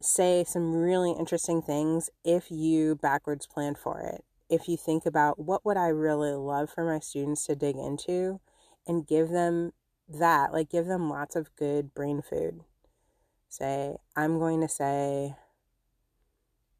say 0.00 0.45
some 0.45 0.73
really 0.75 1.12
interesting 1.12 1.61
things 1.61 2.11
if 2.25 2.50
you 2.50 2.97
backwards 2.97 3.47
plan 3.47 3.75
for 3.75 4.00
it. 4.00 4.25
If 4.49 4.69
you 4.69 4.76
think 4.76 5.07
about 5.07 5.38
what 5.38 5.65
would 5.65 5.76
I 5.76 5.88
really 5.88 6.33
love 6.33 6.71
for 6.71 6.85
my 6.85 7.00
students 7.00 7.47
to 7.47 7.57
dig 7.57 7.76
into 7.76 8.41
and 8.87 9.07
give 9.07 9.31
them 9.31 9.73
that, 10.09 10.53
like 10.53 10.71
give 10.71 10.87
them 10.87 11.11
lots 11.11 11.35
of 11.35 11.55
good 11.57 11.95
brain 11.95 12.23
food. 12.23 12.61
Say, 13.49 13.97
I'm 14.15 14.38
going 14.38 14.61
to 14.61 14.69
say, 14.69 15.37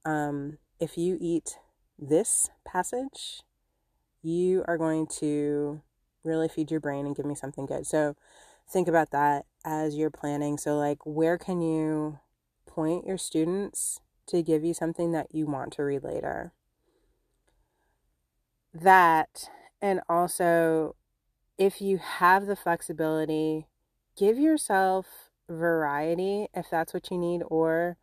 um, 0.05 0.59
if 0.79 0.97
you 0.97 1.17
eat 1.21 1.59
this 1.99 2.51
passage, 2.65 3.43
you 4.23 4.65
are 4.69 4.79
going 4.79 5.07
to 5.07 5.81
really 6.25 6.49
feed 6.49 6.71
your 6.71 6.81
brain 6.81 7.07
and 7.07 7.17
give 7.17 7.27
me 7.27 7.35
something 7.35 7.67
good. 7.67 7.87
So 7.87 8.17
think 8.69 8.89
about 8.89 9.11
that 9.13 9.47
as 9.65 9.97
you're 9.97 10.11
planning. 10.11 10.59
So, 10.59 10.77
like, 10.77 10.99
where 11.05 11.39
can 11.39 11.61
you 11.61 12.19
point 12.67 13.07
your 13.07 13.19
students 13.19 14.01
to 14.27 14.43
give 14.43 14.65
you 14.65 14.75
something 14.75 15.13
that 15.13 15.35
you 15.35 15.47
want 15.47 15.73
to 15.75 15.85
read 15.85 16.03
later? 16.03 16.53
That, 18.83 19.49
and 19.81 20.01
also 20.09 20.97
if 21.57 21.81
you 21.81 21.99
have 21.99 22.47
the 22.47 22.57
flexibility, 22.57 23.69
give 24.19 24.39
yourself 24.39 25.31
variety 25.49 26.49
if 26.53 26.69
that's 26.71 26.93
what 26.93 27.11
you 27.11 27.17
need, 27.17 27.43
or 27.47 27.97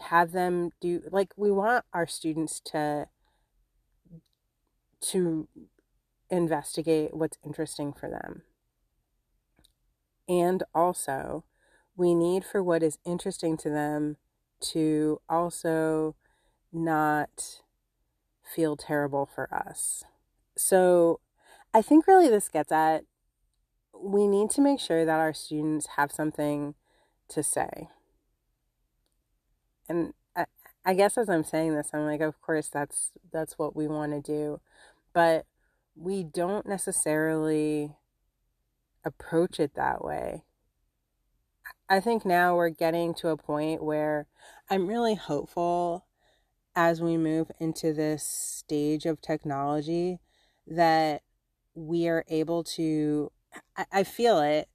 have 0.00 0.32
them 0.32 0.72
do 0.80 1.02
like 1.10 1.32
we 1.36 1.50
want 1.50 1.84
our 1.94 2.06
students 2.06 2.60
to 2.60 3.06
to 5.00 5.48
investigate 6.28 7.14
what's 7.14 7.38
interesting 7.42 7.94
for 7.94 8.10
them. 8.10 8.42
And 10.28 10.64
also, 10.74 11.44
we 11.96 12.14
need 12.14 12.44
for 12.44 12.62
what 12.62 12.82
is 12.82 12.98
interesting 13.06 13.56
to 13.58 13.70
them 13.70 14.16
to 14.72 15.20
also 15.28 16.14
not 16.72 17.62
feel 18.54 18.76
terrible 18.76 19.26
for 19.26 19.52
us. 19.54 20.04
So, 20.56 21.20
I 21.74 21.82
think 21.82 22.06
really 22.06 22.28
this 22.28 22.48
gets 22.48 22.72
at 22.72 23.04
we 23.98 24.28
need 24.28 24.50
to 24.50 24.60
make 24.60 24.80
sure 24.80 25.04
that 25.04 25.20
our 25.20 25.32
students 25.34 25.86
have 25.96 26.12
something 26.12 26.74
to 27.28 27.42
say. 27.42 27.88
And 29.88 30.14
I, 30.36 30.46
I 30.84 30.94
guess 30.94 31.18
as 31.18 31.28
I'm 31.28 31.44
saying 31.44 31.74
this, 31.74 31.90
I'm 31.92 32.04
like, 32.06 32.20
of 32.20 32.40
course 32.40 32.68
that's 32.68 33.12
that's 33.32 33.58
what 33.58 33.76
we 33.76 33.86
want 33.88 34.12
to 34.12 34.20
do. 34.20 34.60
But 35.12 35.46
we 35.96 36.24
don't 36.24 36.66
necessarily 36.66 37.96
approach 39.06 39.58
it 39.58 39.74
that 39.74 40.04
way. 40.04 40.44
I 41.88 42.00
think 42.00 42.24
now 42.24 42.56
we're 42.56 42.70
getting 42.70 43.14
to 43.14 43.28
a 43.28 43.36
point 43.36 43.82
where 43.82 44.26
I'm 44.70 44.86
really 44.88 45.14
hopeful 45.14 46.05
as 46.76 47.00
we 47.00 47.16
move 47.16 47.50
into 47.58 47.94
this 47.94 48.22
stage 48.22 49.06
of 49.06 49.20
technology 49.22 50.20
that 50.66 51.22
we 51.74 52.06
are 52.06 52.24
able 52.28 52.62
to 52.62 53.32
I, 53.76 53.86
I 53.90 54.04
feel 54.04 54.38
it. 54.40 54.68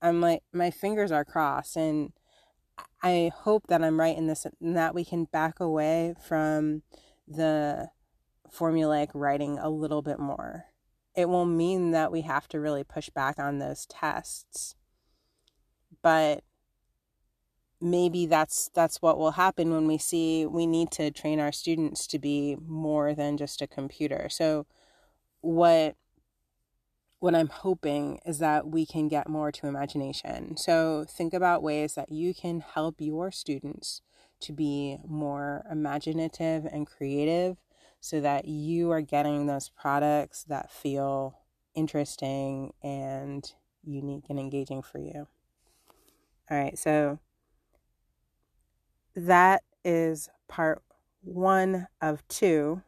I'm 0.00 0.20
like 0.20 0.42
my 0.52 0.70
fingers 0.70 1.10
are 1.12 1.24
crossed 1.24 1.76
and 1.76 2.12
I 3.02 3.32
hope 3.34 3.66
that 3.66 3.82
I'm 3.82 3.98
right 3.98 4.16
in 4.16 4.28
this 4.28 4.46
and 4.60 4.76
that 4.76 4.94
we 4.94 5.04
can 5.04 5.24
back 5.24 5.58
away 5.60 6.14
from 6.24 6.82
the 7.26 7.88
formulaic 8.52 9.08
writing 9.14 9.58
a 9.58 9.68
little 9.68 10.02
bit 10.02 10.18
more. 10.18 10.66
It 11.16 11.28
will 11.28 11.46
mean 11.46 11.90
that 11.90 12.12
we 12.12 12.22
have 12.22 12.48
to 12.48 12.60
really 12.60 12.84
push 12.84 13.10
back 13.10 13.38
on 13.38 13.58
those 13.58 13.86
tests. 13.86 14.76
But 16.02 16.44
maybe 17.82 18.26
that's 18.26 18.70
that's 18.74 19.02
what 19.02 19.18
will 19.18 19.32
happen 19.32 19.70
when 19.70 19.86
we 19.86 19.98
see 19.98 20.46
we 20.46 20.66
need 20.66 20.90
to 20.92 21.10
train 21.10 21.40
our 21.40 21.52
students 21.52 22.06
to 22.06 22.18
be 22.18 22.56
more 22.66 23.14
than 23.14 23.36
just 23.36 23.60
a 23.60 23.66
computer. 23.66 24.28
So 24.30 24.66
what 25.40 25.96
what 27.18 27.34
I'm 27.34 27.48
hoping 27.48 28.18
is 28.26 28.38
that 28.38 28.66
we 28.66 28.84
can 28.84 29.06
get 29.06 29.28
more 29.28 29.52
to 29.52 29.66
imagination. 29.66 30.56
So 30.56 31.04
think 31.08 31.32
about 31.32 31.62
ways 31.62 31.94
that 31.94 32.10
you 32.10 32.34
can 32.34 32.60
help 32.60 32.96
your 32.98 33.30
students 33.30 34.02
to 34.40 34.52
be 34.52 34.98
more 35.06 35.64
imaginative 35.70 36.66
and 36.66 36.84
creative 36.84 37.58
so 38.00 38.20
that 38.20 38.46
you 38.46 38.90
are 38.90 39.00
getting 39.00 39.46
those 39.46 39.68
products 39.68 40.42
that 40.44 40.72
feel 40.72 41.38
interesting 41.76 42.72
and 42.82 43.52
unique 43.84 44.24
and 44.28 44.40
engaging 44.40 44.82
for 44.82 44.98
you. 44.98 45.28
All 46.50 46.58
right, 46.58 46.76
so 46.76 47.20
that 49.14 49.62
is 49.84 50.28
part 50.48 50.82
1 51.22 51.86
of 52.00 52.26
2. 52.28 52.82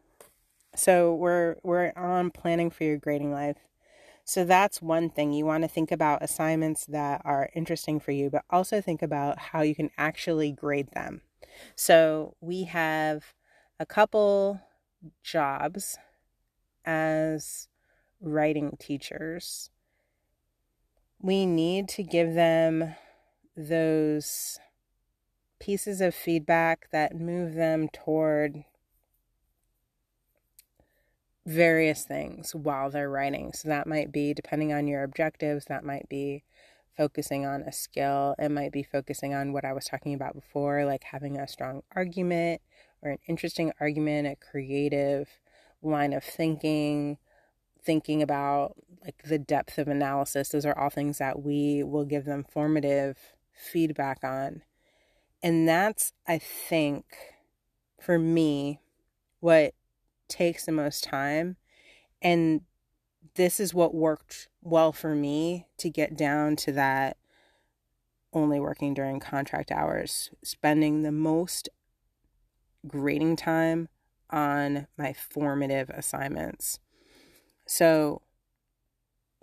So 0.75 1.15
we're 1.15 1.55
we're 1.63 1.93
on 1.95 2.31
planning 2.31 2.69
for 2.69 2.83
your 2.83 2.97
grading 2.97 3.31
life. 3.31 3.57
So 4.25 4.43
that's 4.43 4.81
one 4.81 5.09
thing. 5.09 5.33
You 5.33 5.45
want 5.45 5.63
to 5.63 5.67
think 5.67 5.91
about 5.91 6.23
assignments 6.23 6.85
that 6.87 7.21
are 7.23 7.49
interesting 7.53 7.99
for 7.99 8.11
you, 8.11 8.29
but 8.29 8.43
also 8.49 8.81
think 8.81 9.01
about 9.01 9.37
how 9.37 9.61
you 9.61 9.75
can 9.75 9.91
actually 9.97 10.51
grade 10.51 10.89
them. 10.93 11.21
So 11.75 12.35
we 12.41 12.63
have 12.63 13.33
a 13.79 13.85
couple 13.85 14.61
jobs 15.23 15.97
as 16.85 17.67
writing 18.19 18.77
teachers. 18.79 19.69
We 21.21 21.45
need 21.45 21.87
to 21.89 22.03
give 22.03 22.33
them 22.33 22.95
those 23.55 24.59
pieces 25.59 26.01
of 26.01 26.13
feedback 26.13 26.89
that 26.91 27.15
move 27.15 27.55
them 27.55 27.89
toward 27.89 28.65
various 31.45 32.03
things 32.03 32.55
while 32.55 32.89
they're 32.89 33.09
writing. 33.09 33.53
So 33.53 33.69
that 33.69 33.87
might 33.87 34.11
be, 34.11 34.33
depending 34.33 34.73
on 34.73 34.87
your 34.87 35.03
objectives, 35.03 35.65
that 35.65 35.83
might 35.83 36.09
be 36.09 36.43
focusing 36.97 37.45
on 37.45 37.61
a 37.61 37.71
skill. 37.71 38.35
It 38.39 38.49
might 38.49 38.71
be 38.71 38.83
focusing 38.83 39.33
on 39.33 39.53
what 39.53 39.65
I 39.65 39.73
was 39.73 39.85
talking 39.85 40.13
about 40.13 40.33
before, 40.33 40.85
like 40.85 41.03
having 41.03 41.37
a 41.37 41.47
strong 41.47 41.83
argument 41.95 42.61
or 43.01 43.11
an 43.11 43.19
interesting 43.27 43.71
argument, 43.79 44.27
a 44.27 44.35
creative 44.35 45.29
line 45.81 46.13
of 46.13 46.23
thinking, 46.23 47.17
thinking 47.83 48.21
about 48.21 48.75
like 49.03 49.21
the 49.23 49.37
depth 49.37 49.77
of 49.77 49.87
analysis. 49.87 50.49
Those 50.49 50.65
are 50.65 50.77
all 50.77 50.89
things 50.89 51.19
that 51.19 51.43
we 51.43 51.83
will 51.83 52.05
give 52.05 52.25
them 52.25 52.43
formative 52.49 53.17
feedback 53.53 54.23
on. 54.23 54.63
And 55.41 55.67
that's, 55.67 56.13
I 56.27 56.37
think, 56.37 57.05
for 57.99 58.17
me, 58.17 58.79
what 59.39 59.73
takes 60.27 60.65
the 60.65 60.71
most 60.71 61.03
time. 61.03 61.57
And 62.21 62.61
this 63.35 63.59
is 63.59 63.73
what 63.73 63.93
worked 63.93 64.47
well 64.61 64.91
for 64.91 65.13
me 65.13 65.67
to 65.77 65.89
get 65.89 66.15
down 66.17 66.55
to 66.55 66.71
that 66.71 67.17
only 68.33 68.59
working 68.59 68.93
during 68.93 69.19
contract 69.19 69.71
hours, 69.71 70.29
spending 70.43 71.03
the 71.03 71.11
most 71.11 71.69
grading 72.87 73.35
time 73.35 73.87
on 74.29 74.87
my 74.97 75.13
formative 75.13 75.89
assignments. 75.89 76.79
So, 77.65 78.21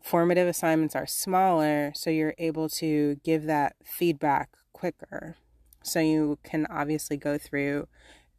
formative 0.02 0.46
assignments 0.46 0.94
are 0.94 1.06
smaller, 1.06 1.92
so 1.94 2.10
you're 2.10 2.34
able 2.38 2.68
to 2.68 3.16
give 3.24 3.44
that 3.44 3.76
feedback 3.82 4.50
quicker. 4.72 5.36
So, 5.82 6.00
you 6.00 6.38
can 6.42 6.66
obviously 6.70 7.16
go 7.16 7.38
through 7.38 7.88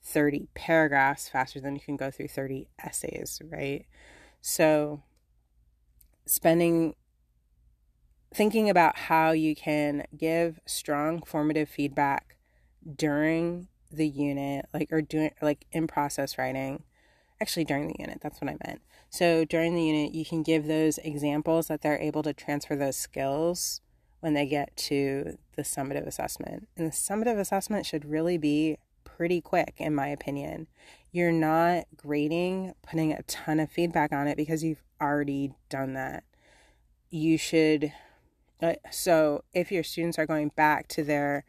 30 0.04 0.48
paragraphs 0.54 1.30
faster 1.30 1.60
than 1.60 1.76
you 1.76 1.82
can 1.82 1.96
go 1.96 2.12
through 2.12 2.28
30 2.28 2.68
essays, 2.84 3.42
right? 3.50 3.86
So, 4.42 5.04
spending 6.26 6.96
thinking 8.34 8.70
about 8.70 8.98
how 8.98 9.32
you 9.32 9.56
can 9.56 10.06
give 10.18 10.60
strong 10.66 11.22
formative 11.22 11.70
feedback 11.70 12.36
during 12.96 13.68
the 13.92 14.08
unit, 14.08 14.66
like, 14.74 14.92
or 14.92 15.02
doing, 15.02 15.32
like, 15.42 15.66
in 15.72 15.86
process 15.88 16.38
writing, 16.38 16.84
actually 17.40 17.64
during 17.64 17.88
the 17.88 17.96
unit, 18.00 18.20
that's 18.22 18.42
what 18.42 18.50
I 18.50 18.58
meant. 18.66 18.82
So, 19.10 19.46
during 19.46 19.76
the 19.76 19.84
unit, 19.84 20.16
you 20.16 20.26
can 20.26 20.42
give 20.42 20.66
those 20.66 20.98
examples 21.00 21.68
that 21.68 21.82
they're 21.82 22.00
able 22.00 22.24
to 22.24 22.34
transfer 22.34 22.76
those 22.76 22.96
skills 22.96 23.82
when 24.24 24.36
they 24.36 24.46
get 24.46 24.74
to 24.78 25.38
the 25.58 25.64
summative 25.64 26.08
assessment. 26.08 26.70
And 26.78 26.88
the 26.88 26.96
summative 26.96 27.38
assessment 27.38 27.86
should 27.86 28.06
really 28.06 28.38
be 28.38 28.78
pretty 29.04 29.42
quick, 29.42 29.74
in 29.76 29.94
my 29.94 30.08
opinion. 30.08 30.68
You're 31.12 31.34
not 31.34 31.88
grading, 31.98 32.74
putting 32.84 33.12
a 33.12 33.24
ton 33.24 33.60
of 33.60 33.70
feedback 33.70 34.14
on 34.14 34.30
it 34.30 34.38
because 34.38 34.64
you've 34.64 34.82
already 35.02 35.52
done 35.68 35.92
that. 35.96 36.24
You 37.10 37.38
should, 37.38 37.92
uh, 38.62 38.76
so 38.90 39.44
if 39.54 39.74
your 39.74 39.84
students 39.84 40.18
are 40.18 40.26
going 40.26 40.52
back 40.56 40.88
to 40.88 41.04
their 41.04 41.44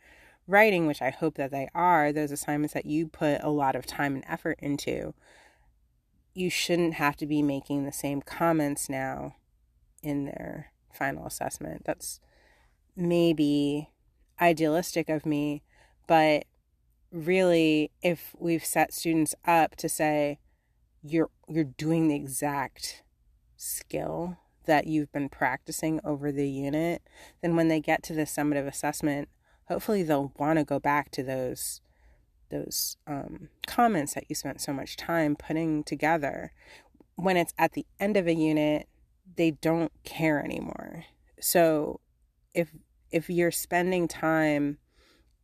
writing, 0.49 0.89
which 0.89 1.01
I 1.01 1.11
hope 1.11 1.37
that 1.37 1.53
they 1.53 1.69
are, 1.77 2.13
those 2.13 2.33
assignments 2.33 2.75
that 2.75 2.87
you 2.87 3.07
put 3.07 3.41
a 3.41 3.51
lot 3.51 3.77
of 3.77 3.87
time 3.87 4.17
and 4.17 4.25
effort 4.27 4.59
into, 4.61 5.15
you 6.35 6.51
shouldn't 6.51 6.95
have 6.95 7.15
to 7.19 7.27
be 7.27 7.41
making 7.41 7.85
the 7.85 7.93
same 7.93 8.21
comments 8.21 8.89
now 8.89 9.37
in 10.03 10.25
their 10.25 10.73
final 10.93 11.25
assessment. 11.25 11.85
That's 11.85 12.19
maybe 12.97 13.91
idealistic 14.41 15.09
of 15.09 15.27
me, 15.27 15.63
but 16.07 16.45
really 17.11 17.93
if 18.03 18.35
we've 18.39 18.65
set 18.65 18.93
students 18.93 19.35
up 19.45 19.77
to 19.77 19.89
say 19.89 20.39
you're 21.01 21.31
you're 21.49 21.63
doing 21.63 22.09
the 22.09 22.17
exact 22.17 23.05
skill 23.57 24.37
that 24.67 24.89
you've 24.89 25.13
been 25.13 25.29
practicing 25.29 26.01
over 26.03 26.33
the 26.33 26.49
unit 26.49 27.01
then 27.41 27.55
when 27.55 27.69
they 27.69 27.79
get 27.79 28.03
to 28.03 28.13
the 28.13 28.23
summative 28.23 28.67
assessment 28.67 29.29
hopefully 29.67 30.03
they'll 30.03 30.33
want 30.39 30.59
to 30.59 30.65
go 30.65 30.81
back 30.81 31.13
to 31.13 31.23
those 31.23 31.81
those 32.51 32.97
um, 33.07 33.49
comments 33.67 34.15
that 34.15 34.25
you 34.29 34.35
spent 34.35 34.61
so 34.61 34.73
much 34.73 34.97
time 34.97 35.35
putting 35.35 35.83
together. 35.83 36.53
When 37.17 37.37
it's 37.37 37.55
at 37.59 37.73
the 37.73 37.87
end 37.99 38.17
of 38.17 38.27
a 38.27 38.35
unit 38.35 38.89
they 39.37 39.51
don't 39.51 39.93
care 40.05 40.45
anymore. 40.45 41.05
So 41.41 42.01
if 42.53 42.71
if 43.15 43.31
you're 43.31 43.53
spending 43.53 44.09
time 44.09 44.77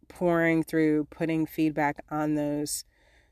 pouring 0.08 0.64
through 0.64 1.04
putting 1.04 1.46
feedback 1.46 2.04
on 2.10 2.34
those 2.34 2.84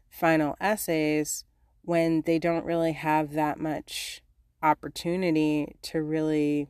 final 0.08 0.56
essays 0.60 1.44
when 1.82 2.22
they 2.22 2.38
don't 2.38 2.64
really 2.64 2.92
have 2.92 3.32
that 3.32 3.58
much 3.58 4.22
opportunity 4.62 5.74
to 5.82 6.00
really 6.00 6.68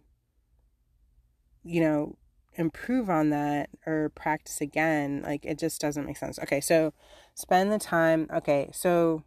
you 1.63 1.79
know 1.83 2.17
improve 2.55 3.11
on 3.11 3.29
that 3.29 3.69
or 3.85 4.11
practice 4.15 4.63
again 4.63 5.21
like 5.23 5.45
it 5.45 5.59
just 5.59 5.79
doesn't 5.79 6.07
make 6.07 6.17
sense. 6.17 6.39
Okay 6.39 6.63
so 6.63 6.95
spend 7.35 7.71
the 7.71 7.79
time 7.79 8.27
okay 8.33 8.71
so 8.73 9.23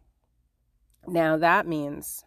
now 1.06 1.36
that 1.36 1.64
means 1.64 2.24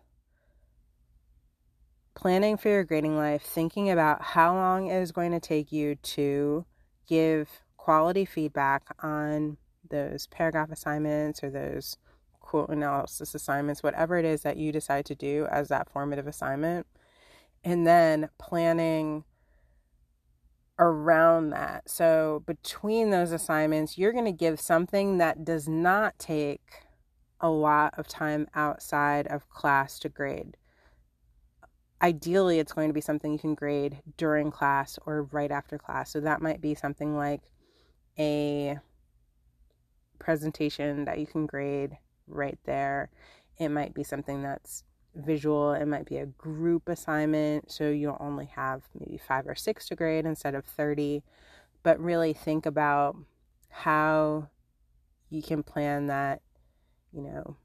planning 2.15 2.57
for 2.57 2.69
your 2.69 2.83
grading 2.83 3.17
life 3.17 3.43
thinking 3.43 3.89
about 3.89 4.21
how 4.21 4.55
long 4.55 4.87
it 4.87 4.95
is 4.95 5.11
going 5.11 5.31
to 5.31 5.39
take 5.39 5.71
you 5.71 5.95
to 5.95 6.65
give 7.07 7.61
quality 7.77 8.25
feedback 8.25 8.83
on 9.03 9.57
those 9.89 10.25
paragraph 10.27 10.71
assignments 10.71 11.43
or 11.43 11.49
those 11.51 11.97
quote 12.39 12.69
analysis 12.69 13.35
assignments, 13.35 13.83
whatever 13.83 14.17
it 14.17 14.25
is 14.25 14.41
that 14.41 14.57
you 14.57 14.71
decide 14.71 15.05
to 15.05 15.15
do 15.15 15.47
as 15.51 15.67
that 15.67 15.89
formative 15.89 16.25
assignment. 16.25 16.87
And 17.63 17.85
then 17.85 18.29
planning 18.37 19.23
around 20.77 21.49
that. 21.49 21.89
So, 21.89 22.43
between 22.45 23.09
those 23.09 23.31
assignments, 23.31 23.97
you're 23.97 24.11
going 24.11 24.25
to 24.25 24.31
give 24.31 24.59
something 24.59 25.17
that 25.17 25.43
does 25.43 25.67
not 25.67 26.19
take 26.19 26.85
a 27.39 27.49
lot 27.49 27.93
of 27.97 28.07
time 28.07 28.47
outside 28.53 29.27
of 29.27 29.49
class 29.49 29.99
to 29.99 30.09
grade. 30.09 30.57
Ideally, 32.01 32.59
it's 32.59 32.73
going 32.73 32.89
to 32.89 32.93
be 32.93 33.01
something 33.01 33.31
you 33.31 33.39
can 33.39 33.55
grade 33.55 34.01
during 34.17 34.51
class 34.51 34.99
or 35.05 35.23
right 35.31 35.51
after 35.51 35.77
class. 35.77 36.11
So 36.11 36.19
that 36.21 36.41
might 36.41 36.61
be 36.61 36.75
something 36.75 37.15
like 37.15 37.41
a 38.17 38.77
presentation 40.19 41.05
that 41.05 41.19
you 41.19 41.27
can 41.27 41.45
grade 41.45 41.97
right 42.27 42.57
there. 42.65 43.09
It 43.57 43.69
might 43.69 43.93
be 43.93 44.03
something 44.03 44.41
that's 44.41 44.83
visual, 45.15 45.71
it 45.71 45.85
might 45.85 46.05
be 46.05 46.17
a 46.17 46.25
group 46.25 46.89
assignment, 46.89 47.71
so 47.71 47.89
you'll 47.89 48.17
only 48.19 48.47
have 48.47 48.83
maybe 48.99 49.17
five 49.17 49.47
or 49.47 49.55
six 49.55 49.87
to 49.87 49.95
grade 49.95 50.25
instead 50.25 50.55
of 50.55 50.65
30. 50.65 51.23
But 51.83 51.99
really 51.99 52.33
think 52.33 52.65
about 52.65 53.15
how 53.69 54.49
you 55.29 55.41
can 55.41 55.63
plan 55.63 56.07
that, 56.07 56.41
you 57.13 57.21
know, 57.21 57.55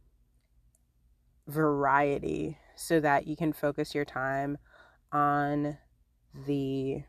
variety 1.49 2.59
so 2.81 2.99
that 2.99 3.27
you 3.27 3.37
can 3.37 3.53
focus 3.53 3.95
your 3.95 4.07
time 4.07 4.57
on 5.12 5.77
the 6.47 7.03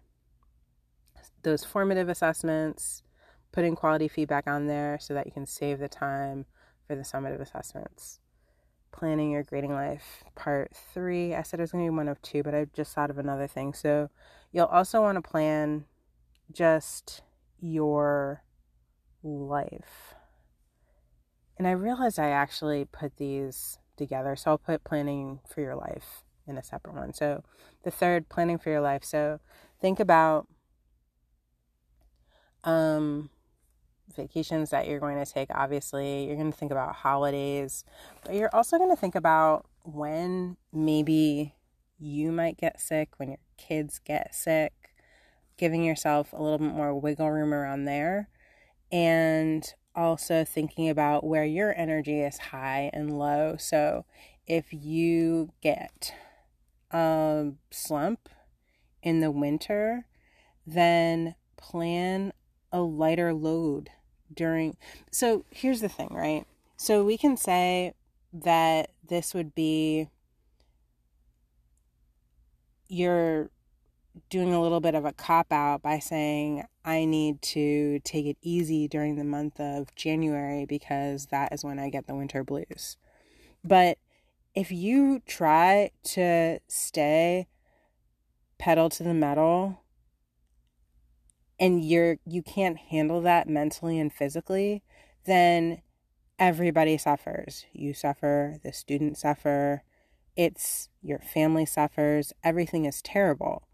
those 1.43 1.63
formative 1.63 2.09
assessments, 2.09 3.03
putting 3.51 3.75
quality 3.75 4.07
feedback 4.07 4.47
on 4.47 4.67
there 4.67 4.97
so 4.99 5.13
that 5.13 5.25
you 5.25 5.31
can 5.31 5.45
save 5.45 5.79
the 5.79 5.87
time 5.87 6.45
for 6.85 6.95
the 6.95 7.03
summative 7.03 7.39
assessments. 7.39 8.19
Planning 8.91 9.31
your 9.31 9.43
grading 9.43 9.73
life, 9.73 10.23
part 10.35 10.71
three. 10.93 11.33
I 11.33 11.41
said 11.41 11.59
it 11.59 11.63
was 11.63 11.71
going 11.71 11.85
to 11.85 11.91
be 11.91 11.95
one 11.95 12.09
of 12.09 12.21
two, 12.21 12.43
but 12.43 12.53
I 12.53 12.65
just 12.73 12.93
thought 12.93 13.09
of 13.09 13.17
another 13.17 13.47
thing. 13.47 13.73
So, 13.73 14.09
you'll 14.51 14.65
also 14.65 15.01
want 15.01 15.15
to 15.15 15.21
plan 15.21 15.85
just 16.51 17.21
your 17.61 18.43
life. 19.23 20.15
And 21.57 21.65
I 21.65 21.71
realized 21.71 22.19
I 22.19 22.29
actually 22.29 22.85
put 22.85 23.15
these 23.15 23.77
together. 23.97 24.35
So, 24.35 24.51
I'll 24.51 24.57
put 24.57 24.83
planning 24.83 25.39
for 25.47 25.61
your 25.61 25.75
life 25.75 26.23
in 26.47 26.57
a 26.57 26.63
separate 26.63 26.95
one. 26.95 27.13
So, 27.13 27.43
the 27.83 27.91
third, 27.91 28.29
planning 28.29 28.57
for 28.57 28.69
your 28.69 28.81
life. 28.81 29.03
So, 29.03 29.39
think 29.79 29.99
about 29.99 30.47
um 32.63 33.29
vacations 34.15 34.69
that 34.69 34.87
you're 34.87 34.99
going 34.99 35.23
to 35.23 35.31
take, 35.31 35.49
obviously. 35.53 36.25
You're 36.25 36.35
going 36.35 36.51
to 36.51 36.57
think 36.57 36.71
about 36.71 36.95
holidays, 36.95 37.85
but 38.23 38.35
you're 38.35 38.53
also 38.53 38.77
going 38.77 38.89
to 38.89 38.95
think 38.95 39.15
about 39.15 39.65
when 39.83 40.57
maybe 40.73 41.55
you 41.99 42.31
might 42.31 42.57
get 42.57 42.79
sick, 42.79 43.09
when 43.17 43.29
your 43.29 43.37
kids 43.57 43.99
get 43.99 44.33
sick, 44.35 44.93
giving 45.57 45.83
yourself 45.83 46.33
a 46.33 46.41
little 46.41 46.57
bit 46.57 46.73
more 46.73 46.93
wiggle 46.93 47.31
room 47.31 47.53
around 47.53 47.85
there. 47.85 48.29
And 48.91 49.73
also 49.95 50.43
thinking 50.43 50.89
about 50.89 51.23
where 51.23 51.45
your 51.45 51.77
energy 51.77 52.21
is 52.21 52.37
high 52.37 52.89
and 52.93 53.17
low. 53.17 53.55
So 53.57 54.05
if 54.47 54.65
you 54.71 55.51
get 55.61 56.13
a 56.91 57.51
slump 57.69 58.29
in 59.03 59.19
the 59.19 59.31
winter, 59.31 60.05
then 60.65 61.35
plan 61.57 62.33
a 62.71 62.81
lighter 62.81 63.33
load 63.33 63.89
during. 64.33 64.77
So 65.11 65.45
here's 65.49 65.81
the 65.81 65.89
thing, 65.89 66.09
right? 66.11 66.45
So 66.77 67.03
we 67.03 67.17
can 67.17 67.37
say 67.37 67.93
that 68.33 68.91
this 69.07 69.33
would 69.33 69.53
be 69.53 70.07
you're 72.87 73.49
doing 74.29 74.53
a 74.53 74.61
little 74.61 74.81
bit 74.81 74.95
of 74.95 75.05
a 75.05 75.13
cop 75.13 75.51
out 75.53 75.81
by 75.81 75.99
saying 75.99 76.63
I 76.83 77.05
need 77.05 77.41
to 77.43 77.99
take 77.99 78.25
it 78.25 78.37
easy 78.41 78.87
during 78.87 79.15
the 79.15 79.23
month 79.23 79.59
of 79.59 79.93
January 79.95 80.65
because 80.65 81.27
that 81.27 81.53
is 81.53 81.63
when 81.63 81.79
I 81.79 81.89
get 81.89 82.07
the 82.07 82.15
winter 82.15 82.43
blues. 82.43 82.97
But 83.63 83.97
if 84.55 84.71
you 84.71 85.21
try 85.25 85.91
to 86.03 86.59
stay 86.67 87.47
pedal 88.57 88.89
to 88.89 89.03
the 89.03 89.13
metal 89.13 89.81
and 91.59 91.83
you're 91.83 92.17
you 92.25 92.41
can't 92.41 92.77
handle 92.77 93.21
that 93.21 93.47
mentally 93.47 93.99
and 93.99 94.11
physically, 94.11 94.83
then 95.25 95.81
everybody 96.39 96.97
suffers. 96.97 97.65
You 97.71 97.93
suffer, 97.93 98.57
the 98.63 98.73
students 98.73 99.21
suffer, 99.21 99.83
it's 100.35 100.89
your 101.03 101.19
family 101.19 101.65
suffers, 101.67 102.33
everything 102.43 102.85
is 102.85 103.01
terrible. 103.01 103.67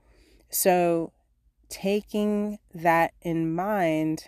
So 0.50 1.14
taking 1.70 2.60
that 2.74 3.14
in 3.22 3.54
mind 3.54 4.26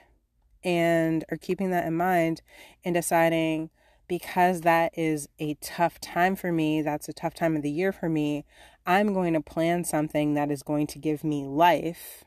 and 0.63 1.23
or 1.31 1.37
keeping 1.37 1.71
that 1.71 1.85
in 1.85 1.95
mind 1.95 2.41
and 2.83 2.93
deciding 2.93 3.69
because 4.07 4.61
that 4.61 4.91
is 4.97 5.29
a 5.39 5.53
tough 5.55 5.99
time 6.01 6.35
for 6.35 6.51
me, 6.51 6.81
that's 6.81 7.07
a 7.07 7.13
tough 7.13 7.33
time 7.33 7.55
of 7.55 7.61
the 7.61 7.71
year 7.71 7.91
for 7.91 8.09
me, 8.09 8.43
I'm 8.85 9.13
going 9.13 9.33
to 9.33 9.41
plan 9.41 9.83
something 9.83 10.33
that 10.33 10.49
is 10.49 10.63
going 10.63 10.87
to 10.87 10.99
give 10.99 11.23
me 11.23 11.45
life 11.45 12.25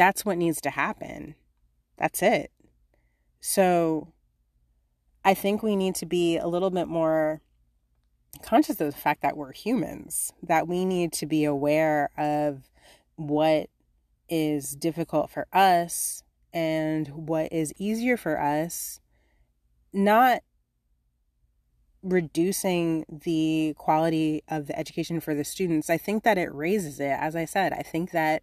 that's 0.00 0.24
what 0.24 0.38
needs 0.38 0.62
to 0.62 0.70
happen. 0.70 1.34
That's 1.98 2.22
it. 2.22 2.50
So 3.38 4.14
I 5.22 5.34
think 5.34 5.62
we 5.62 5.76
need 5.76 5.94
to 5.96 6.06
be 6.06 6.38
a 6.38 6.46
little 6.46 6.70
bit 6.70 6.88
more 6.88 7.42
conscious 8.42 8.80
of 8.80 8.90
the 8.90 8.98
fact 8.98 9.20
that 9.20 9.36
we're 9.36 9.52
humans, 9.52 10.32
that 10.42 10.66
we 10.66 10.86
need 10.86 11.12
to 11.12 11.26
be 11.26 11.44
aware 11.44 12.08
of 12.16 12.69
what 13.20 13.68
is 14.28 14.74
difficult 14.76 15.30
for 15.30 15.46
us 15.52 16.22
and 16.52 17.08
what 17.08 17.52
is 17.52 17.72
easier 17.76 18.16
for 18.16 18.40
us, 18.40 19.00
not 19.92 20.42
reducing 22.02 23.04
the 23.08 23.74
quality 23.76 24.42
of 24.48 24.66
the 24.66 24.78
education 24.78 25.20
for 25.20 25.34
the 25.34 25.44
students. 25.44 25.90
I 25.90 25.98
think 25.98 26.22
that 26.24 26.38
it 26.38 26.52
raises 26.54 26.98
it. 26.98 27.16
As 27.18 27.36
I 27.36 27.44
said, 27.44 27.72
I 27.74 27.82
think 27.82 28.12
that 28.12 28.42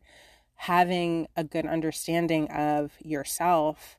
having 0.62 1.28
a 1.36 1.44
good 1.44 1.66
understanding 1.66 2.50
of 2.52 2.94
yourself 3.00 3.98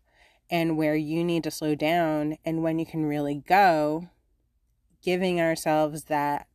and 0.51 0.77
where 0.77 0.95
you 0.95 1.25
need 1.25 1.43
to 1.45 1.51
slow 1.51 1.75
down 1.75 2.37
and 2.45 2.63
when 2.63 2.79
you 2.79 2.87
can 2.87 3.05
really 3.05 3.43
go, 3.47 4.09
giving 5.03 5.41
ourselves 5.41 6.05
that 6.05 6.47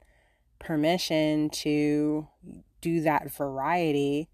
permission 0.60 1.50
to 1.50 2.28
do 2.84 3.02
that 3.02 3.32
variety, 3.32 4.30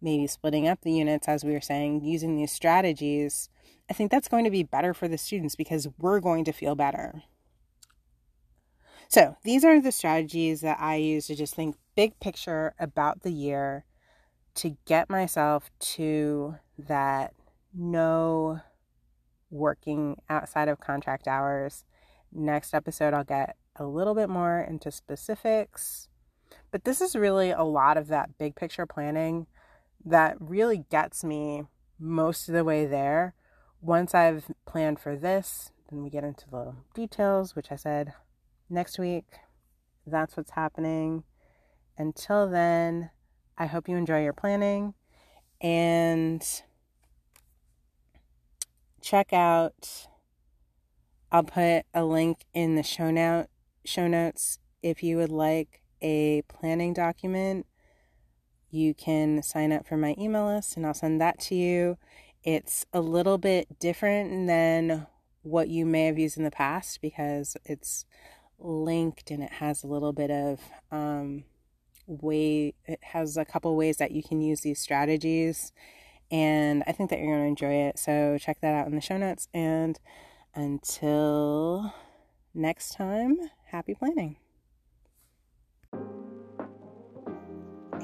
maybe 0.00 0.26
splitting 0.26 0.66
up 0.66 0.80
the 0.82 0.92
units, 0.92 1.28
as 1.28 1.44
we 1.44 1.52
were 1.52 1.60
saying, 1.60 2.04
using 2.04 2.36
these 2.36 2.52
strategies, 2.52 3.48
I 3.88 3.94
think 3.94 4.10
that's 4.10 4.28
going 4.28 4.44
to 4.44 4.50
be 4.50 4.64
better 4.64 4.92
for 4.92 5.06
the 5.06 5.16
students 5.16 5.54
because 5.54 5.88
we're 5.98 6.20
going 6.20 6.44
to 6.44 6.52
feel 6.52 6.74
better. 6.74 7.22
So, 9.08 9.36
these 9.44 9.64
are 9.64 9.80
the 9.80 9.92
strategies 9.92 10.62
that 10.62 10.78
I 10.80 10.96
use 10.96 11.26
to 11.26 11.36
just 11.36 11.54
think 11.54 11.76
big 11.94 12.18
picture 12.18 12.74
about 12.78 13.22
the 13.22 13.30
year 13.30 13.84
to 14.54 14.76
get 14.86 15.08
myself 15.10 15.70
to 15.80 16.56
that 16.78 17.34
no 17.74 18.60
working 19.50 20.16
outside 20.28 20.68
of 20.68 20.80
contract 20.80 21.28
hours. 21.28 21.84
Next 22.32 22.74
episode, 22.74 23.14
I'll 23.14 23.24
get 23.24 23.56
a 23.76 23.84
little 23.84 24.14
bit 24.14 24.28
more 24.28 24.60
into 24.60 24.90
specifics. 24.90 26.08
But 26.72 26.84
this 26.84 27.00
is 27.00 27.14
really 27.14 27.50
a 27.50 27.62
lot 27.62 27.98
of 27.98 28.08
that 28.08 28.38
big 28.38 28.56
picture 28.56 28.86
planning 28.86 29.46
that 30.04 30.36
really 30.40 30.84
gets 30.90 31.22
me 31.22 31.64
most 32.00 32.48
of 32.48 32.54
the 32.54 32.64
way 32.64 32.86
there. 32.86 33.34
Once 33.80 34.14
I've 34.14 34.50
planned 34.66 34.98
for 34.98 35.14
this, 35.14 35.70
then 35.90 36.02
we 36.02 36.08
get 36.08 36.24
into 36.24 36.48
the 36.50 36.74
details, 36.94 37.54
which 37.54 37.70
I 37.70 37.76
said 37.76 38.14
next 38.70 38.98
week. 38.98 39.26
That's 40.06 40.36
what's 40.36 40.52
happening. 40.52 41.24
Until 41.98 42.48
then, 42.48 43.10
I 43.58 43.66
hope 43.66 43.86
you 43.86 43.96
enjoy 43.96 44.22
your 44.22 44.32
planning 44.32 44.94
and 45.60 46.42
check 49.02 49.32
out 49.32 50.08
I'll 51.30 51.44
put 51.44 51.84
a 51.94 52.04
link 52.04 52.44
in 52.54 52.76
the 52.76 52.82
show 52.82 53.10
note 53.10 53.46
show 53.84 54.08
notes 54.08 54.58
if 54.82 55.02
you 55.02 55.16
would 55.18 55.30
like 55.30 55.81
a 56.02 56.42
planning 56.42 56.92
document. 56.92 57.66
You 58.70 58.94
can 58.94 59.42
sign 59.42 59.72
up 59.72 59.86
for 59.86 59.96
my 59.96 60.14
email 60.18 60.46
list 60.46 60.76
and 60.76 60.86
I'll 60.86 60.94
send 60.94 61.20
that 61.20 61.38
to 61.40 61.54
you. 61.54 61.98
It's 62.42 62.84
a 62.92 63.00
little 63.00 63.38
bit 63.38 63.78
different 63.78 64.46
than 64.46 65.06
what 65.42 65.68
you 65.68 65.86
may 65.86 66.06
have 66.06 66.18
used 66.18 66.36
in 66.36 66.44
the 66.44 66.50
past 66.50 67.00
because 67.00 67.56
it's 67.64 68.04
linked 68.58 69.30
and 69.30 69.42
it 69.42 69.52
has 69.54 69.82
a 69.82 69.86
little 69.86 70.12
bit 70.12 70.30
of 70.30 70.60
um, 70.90 71.44
way 72.06 72.74
it 72.86 72.98
has 73.02 73.36
a 73.36 73.44
couple 73.44 73.76
ways 73.76 73.96
that 73.98 74.12
you 74.12 74.22
can 74.22 74.40
use 74.40 74.60
these 74.60 74.80
strategies 74.80 75.72
and 76.30 76.82
I 76.86 76.92
think 76.92 77.10
that 77.10 77.18
you're 77.18 77.28
going 77.28 77.42
to 77.42 77.48
enjoy 77.48 77.74
it. 77.88 77.98
So 77.98 78.38
check 78.40 78.60
that 78.62 78.74
out 78.74 78.86
in 78.86 78.94
the 78.94 79.00
show 79.00 79.18
notes 79.18 79.48
and 79.52 79.98
until 80.54 81.94
next 82.54 82.94
time, 82.94 83.38
happy 83.66 83.94
planning. 83.94 84.36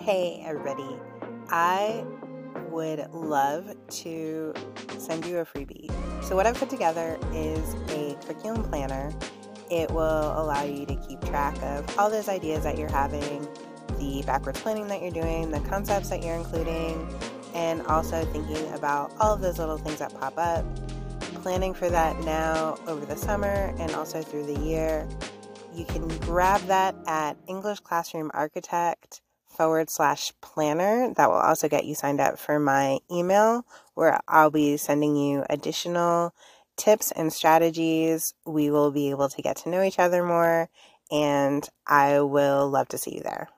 Hey 0.08 0.42
everybody. 0.42 0.96
I 1.50 2.02
would 2.70 3.12
love 3.12 3.74
to 3.88 4.54
send 4.96 5.26
you 5.26 5.38
a 5.38 5.44
freebie. 5.44 5.90
So 6.24 6.34
what 6.34 6.46
I've 6.46 6.56
put 6.56 6.70
together 6.70 7.18
is 7.34 7.74
a 7.90 8.16
curriculum 8.24 8.62
planner 8.62 9.12
it 9.70 9.90
will 9.90 10.40
allow 10.40 10.62
you 10.62 10.86
to 10.86 10.96
keep 10.96 11.20
track 11.26 11.60
of 11.62 11.98
all 11.98 12.08
those 12.08 12.28
ideas 12.28 12.62
that 12.64 12.78
you're 12.78 12.90
having, 12.90 13.46
the 13.98 14.22
backwards 14.24 14.60
planning 14.62 14.88
that 14.88 15.02
you're 15.02 15.10
doing, 15.10 15.50
the 15.50 15.60
concepts 15.60 16.08
that 16.08 16.22
you're 16.22 16.36
including, 16.36 17.06
and 17.52 17.82
also 17.82 18.24
thinking 18.26 18.72
about 18.72 19.12
all 19.20 19.34
of 19.34 19.42
those 19.42 19.58
little 19.58 19.76
things 19.76 19.98
that 19.98 20.18
pop 20.18 20.38
up. 20.38 20.64
Planning 21.42 21.74
for 21.74 21.90
that 21.90 22.18
now 22.20 22.78
over 22.86 23.04
the 23.04 23.16
summer 23.16 23.74
and 23.78 23.90
also 23.90 24.22
through 24.22 24.46
the 24.46 24.58
year. 24.60 25.06
You 25.78 25.84
can 25.84 26.08
grab 26.22 26.60
that 26.62 26.96
at 27.06 27.36
English 27.46 27.78
Classroom 27.80 28.32
Architect 28.34 29.20
forward 29.46 29.88
slash 29.88 30.32
planner. 30.40 31.14
That 31.14 31.30
will 31.30 31.36
also 31.36 31.68
get 31.68 31.84
you 31.84 31.94
signed 31.94 32.18
up 32.18 32.36
for 32.36 32.58
my 32.58 32.98
email 33.08 33.64
where 33.94 34.18
I'll 34.26 34.50
be 34.50 34.76
sending 34.76 35.14
you 35.14 35.44
additional 35.48 36.34
tips 36.76 37.12
and 37.12 37.32
strategies. 37.32 38.34
We 38.44 38.70
will 38.72 38.90
be 38.90 39.10
able 39.10 39.28
to 39.28 39.40
get 39.40 39.58
to 39.58 39.68
know 39.68 39.84
each 39.84 40.00
other 40.00 40.24
more, 40.24 40.68
and 41.12 41.68
I 41.86 42.22
will 42.22 42.68
love 42.68 42.88
to 42.88 42.98
see 42.98 43.14
you 43.14 43.22
there. 43.22 43.48